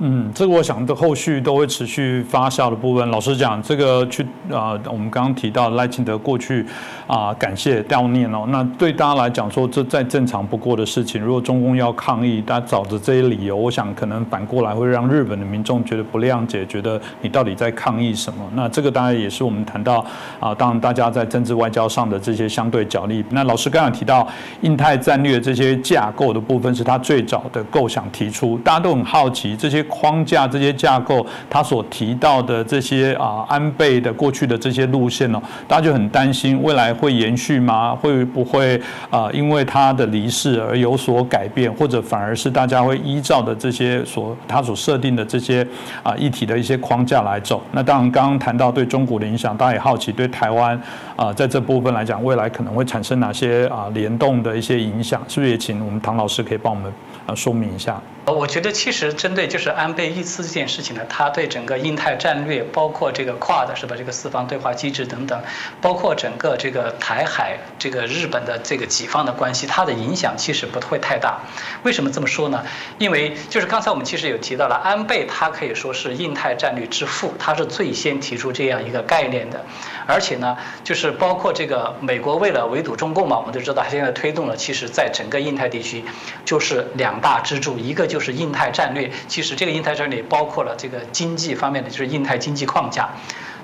[0.00, 3.08] 嗯，这个我想的后续都会持续发酵的部分。
[3.10, 6.66] 老实讲，这个去啊，我们刚刚提到赖清德过去
[7.06, 8.44] 啊，感谢悼念哦。
[8.48, 11.22] 那对大家来讲说，这再正常不过的事情。
[11.22, 18.44] 如果中共要抗议，大家找着这些理由，我想可能反过来会让日本的民众觉得不谅解，觉得你到底在抗议什么？
[18.54, 20.04] 那这个当然也是我们谈到
[20.40, 23.24] 啊，当然大家在政治外交上的这些相对角力。
[23.30, 24.26] 那老师刚才提到
[24.62, 29.83] 印太战略这些架构的部分，是他最早的构想提出，大家都很好奇这些。
[29.84, 37.94] 框架这些架构，他所提到的这些啊安倍的过去的这些路线呢，大家就很担心未来会延续吗？
[37.94, 38.80] 会不会
[39.10, 45.66] 啊因为他的离世而有所改变，或者反而是大家会依照的这些所他所设定的这些
[46.02, 47.62] 啊一体的一些框架来走？
[47.72, 50.80] 那当然刚刚谈到对中国的影响，大家也好奇对台湾
[51.16, 55.22] 啊在这部分来讲，未来可能会产生哪些啊联动的一些影响？
[55.28, 56.92] 是不是也请我们唐老师可以帮我们
[57.26, 58.00] 啊说明一下？
[58.26, 65.42] 呃，我觉得其实针对就是安倍遇刺这件事情呢，它对整个印太战略，包括这个跨的是吧，这个四方对话机制等等，
[65.82, 71.40] 包括整个这个台海这个日本的这个几方的关系，它的影响其实不会太大。
[71.82, 72.64] 为什么这么说呢？
[72.98, 79.60] 因为就是刚才我们其实有提到了，安倍他可以说是印太战略之父，他是最先提出这样一个概念的。
[80.06, 86.04] 而且呢，就是包括这个美国为了围堵中共嘛，我们都知道，他现在推动了，其实在整个印太地区
[86.44, 88.04] 就是两大支柱，一个。
[88.04, 93.08] 就是印太战略，其实这这个印太战略包括了这个经济方面的，就是印太经济框架，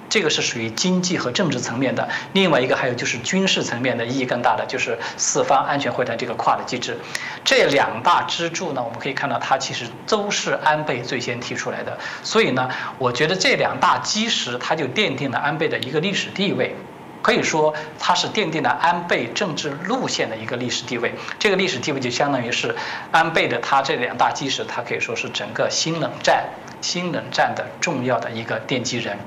[0.09, 2.09] 这个是属于经济和政治层面的。
[2.33, 6.97] 另外一个还有就是军事层面的意义更大的，就是四方安全会谈这个跨的机制。
[7.45, 11.99] 这两大支柱呢，我们可以看到它其实都是安倍最先提出来的。
[12.23, 16.75] 所以呢，我觉得这两大基石，它就奠定了安倍的一个历史地位。
[17.23, 21.15] 可以说，他是奠定了安倍政治路线的一个历史地位。
[21.39, 22.75] 这个历史地位就相当于是
[23.11, 26.45] 安倍的他这两大基石，他可以说是整个新冷战、
[26.81, 29.19] 新冷战的重要的一个奠基人。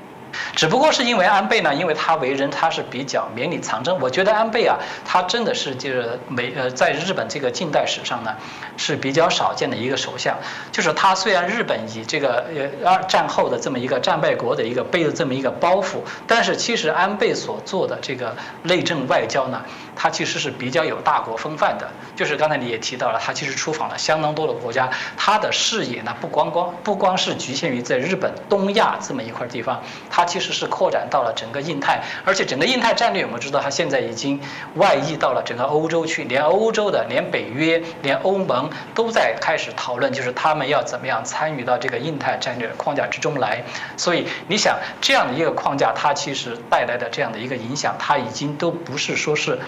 [0.54, 3.98] 只不过是因为安倍呢，因为他为人他是比较绵里藏针。
[4.00, 8.34] 我觉得安倍啊，他真的是就是美呃，在日本这个近代史上呢，
[8.76, 10.36] 是比较少见的一个首相。
[10.72, 19.62] 就是他虽然日本以这个呃二战后的这么一个战败国的一个背的这么一个包袱，但是其实安倍所做的这个内政外交呢。
[19.96, 34.40] 他其实是比较有大国风范的，就是刚才你也提到了，他其实出访了相当多的国家，他的视野呢不光光不光是局限于在日本、东亚这么一块地方，他其实是扩展到了整个印太，而且整个印太战略我们知道，他现在已经
[34.74, 43.62] 外溢到了整个欧洲去，连欧洲的、连北约、连欧盟都在开始讨论，就是他们要怎么样参与到这个印太战略框架之中来。
[43.96, 49.58] 所以你想这样的一个框架，它其实带来的这样的一个影响，它已经都不是说是。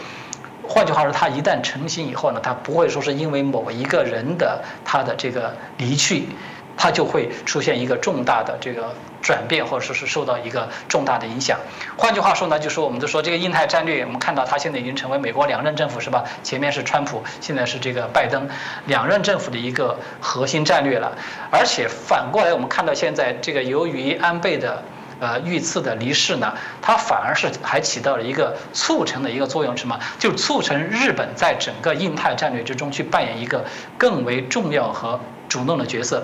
[0.68, 6.28] 换句话说，它一旦成型以后呢，它不会说是因为某一个人的他的这个离去，
[6.76, 11.58] 它就会出现一个重大的这个转变，或者说是受到一个重大的影响。
[11.96, 16.24] 换句话说呢，就说我们就说这个印太战略，我们看到它现在已经成为美国两任政府是吧？
[16.42, 18.48] 前面是川普，现在是这个拜登，
[18.86, 21.16] 两任政府的一个核心战略了。
[21.50, 24.82] 而且反过来，我们看到现在这个由于安倍的。
[25.18, 26.52] 呃，遇刺的离世呢，
[26.82, 29.98] 它反而是还起到了一个促成的一个作用，什么？
[30.18, 33.64] 就促成日本在整个印太战略之中去扮演一个
[33.96, 36.22] 更为重要和主动的角色。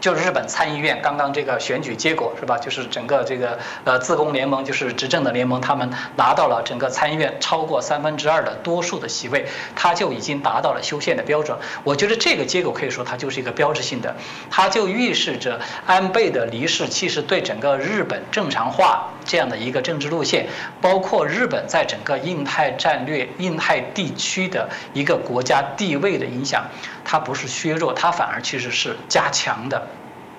[0.00, 2.56] 就是日本参议院刚刚这个选举结果是吧？
[2.58, 9.46] 就是整个这个呃自公联盟，就是执政的联盟，他们拿到了整个参议院超过三分之二的多数的席位，
[9.76, 11.56] 他就已经达到了修宪的标准。
[11.84, 14.16] 我觉得这个结果可以说它就是一个标志性的，
[14.50, 20.46] 它就预示着安倍的离世其实对整个日本正常化这样的一个政治路线，
[20.80, 26.64] 包括日本在整个印太战略、印太地区的一个国家地位的影响，
[27.10, 29.88] 它不是削弱，它反而其实是加强的。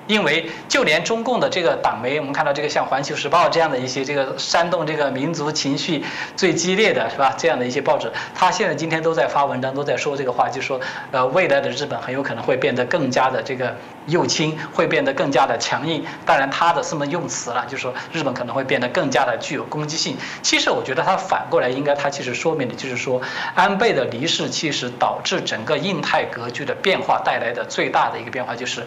[0.08, 6.04] 因为就连中共的这个党媒，我们看到这个像《环球时报》这样的一些这个煽动这个民族情绪
[6.36, 7.34] 最激烈的是吧？
[7.38, 10.80] 这样的一些报纸，他现在今天都在发文章，都在说这个话，就说
[11.12, 13.76] 呃，未来的日本很有可能会变得更加的这个
[14.08, 16.04] 右倾，会变得更加的强硬。
[16.26, 20.18] 当然，他的什么用词了，就是说日本可能会变得更加的具有攻击性。
[20.42, 23.22] 其实我觉得他反过来应该，他其实说明的就是说，
[23.56, 28.86] 安倍的离世其实导致整个印太格局的变化带来的最大的一个变化就是。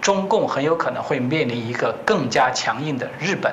[0.00, 3.52] 中共很有可能会面临一个更加强硬的日本。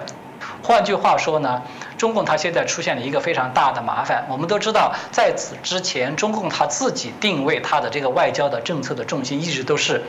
[0.64, 1.62] 换句话说呢，
[1.98, 4.26] 中共它现在出现了一个非常大的麻烦。
[4.30, 10.02] 我们都知道，在此之前，中共它自己定位它的这个外交的政策的重心一直都是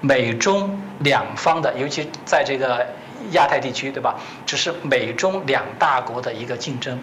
[0.00, 2.86] 美中两方的，尤其在这个
[3.32, 4.16] 亚太地区，对吧？
[4.46, 6.98] 只是美中两大国的一个竞争。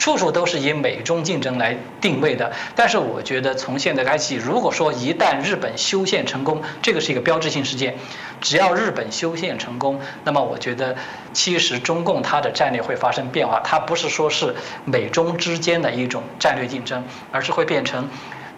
[0.00, 7.94] 处处都是以美中竞争来定位的，但是我觉得从现在开始，如果说一旦日本修宪成功，这个是一个标志性事件，
[8.40, 10.96] 只要日本修宪成功，那么我觉得
[11.34, 14.54] 其实中共它的战略会发生变化，它不是说是
[14.86, 18.08] 美中之间的一种战略竞争，而是会变成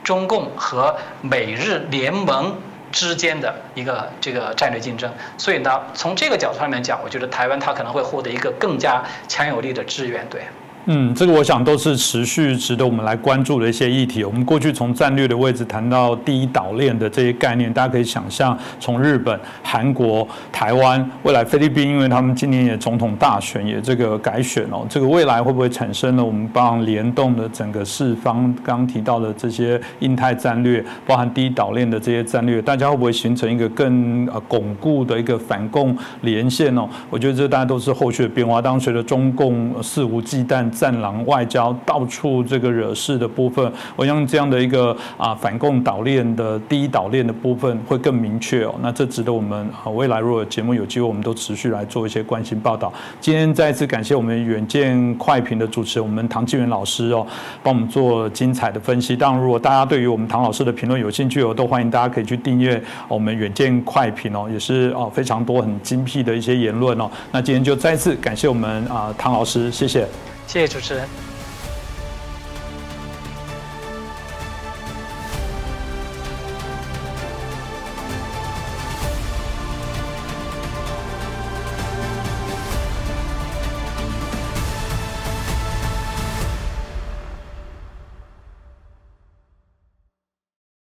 [0.05, 2.57] 中共和美日联盟
[2.93, 5.13] 之间的一个这个战略竞争。
[5.37, 10.43] 所以呢，从这个角度上面讲，我觉得台湾它可能会获得一个更加强有力的支援，对。
[10.87, 14.25] 嗯，这个我想都是持续值得我们来关注的一些议题。
[14.25, 36.89] 我们过去从战略的位置谈到第一岛链的这些概念，大家可以想象，从日本、韩国、台湾，未来菲律宾，因为他们今年也总统大选也这个改选哦，这个未来会不会产生了我们帮联动的整个四方刚提到的这些印太战略，包含第一岛链的这些战略，大家会不会形成一个更呃巩固的一个反共连线哦？
[37.09, 38.61] 我觉得这大家都是后续的变化。
[38.61, 40.72] 当随着中共肆无忌惮。
[40.73, 48.75] 战狼外交到处这个惹事的部分，我想这样的一个啊反共岛链的第一岛链的部分会更明确哦。
[48.81, 52.93] 那这值得我们啊未来如果节目有机会，我们都持续来做一些关心报道。
[53.21, 57.27] 今天再次感谢我们远见快评的主持人我们唐继元老师哦，
[57.63, 59.17] 帮我们做精彩的分析。
[59.17, 67.11] 当然，如果大家对于我们唐老师的评论有兴趣哦，都欢迎大家可以去订阅我们远见快评哦，也是哦非常多很精辟的一些言论哦。
[67.31, 70.32] 那今天就再次感谢我们啊唐老师，谢谢。
[70.47, 71.32] 谢谢主持人。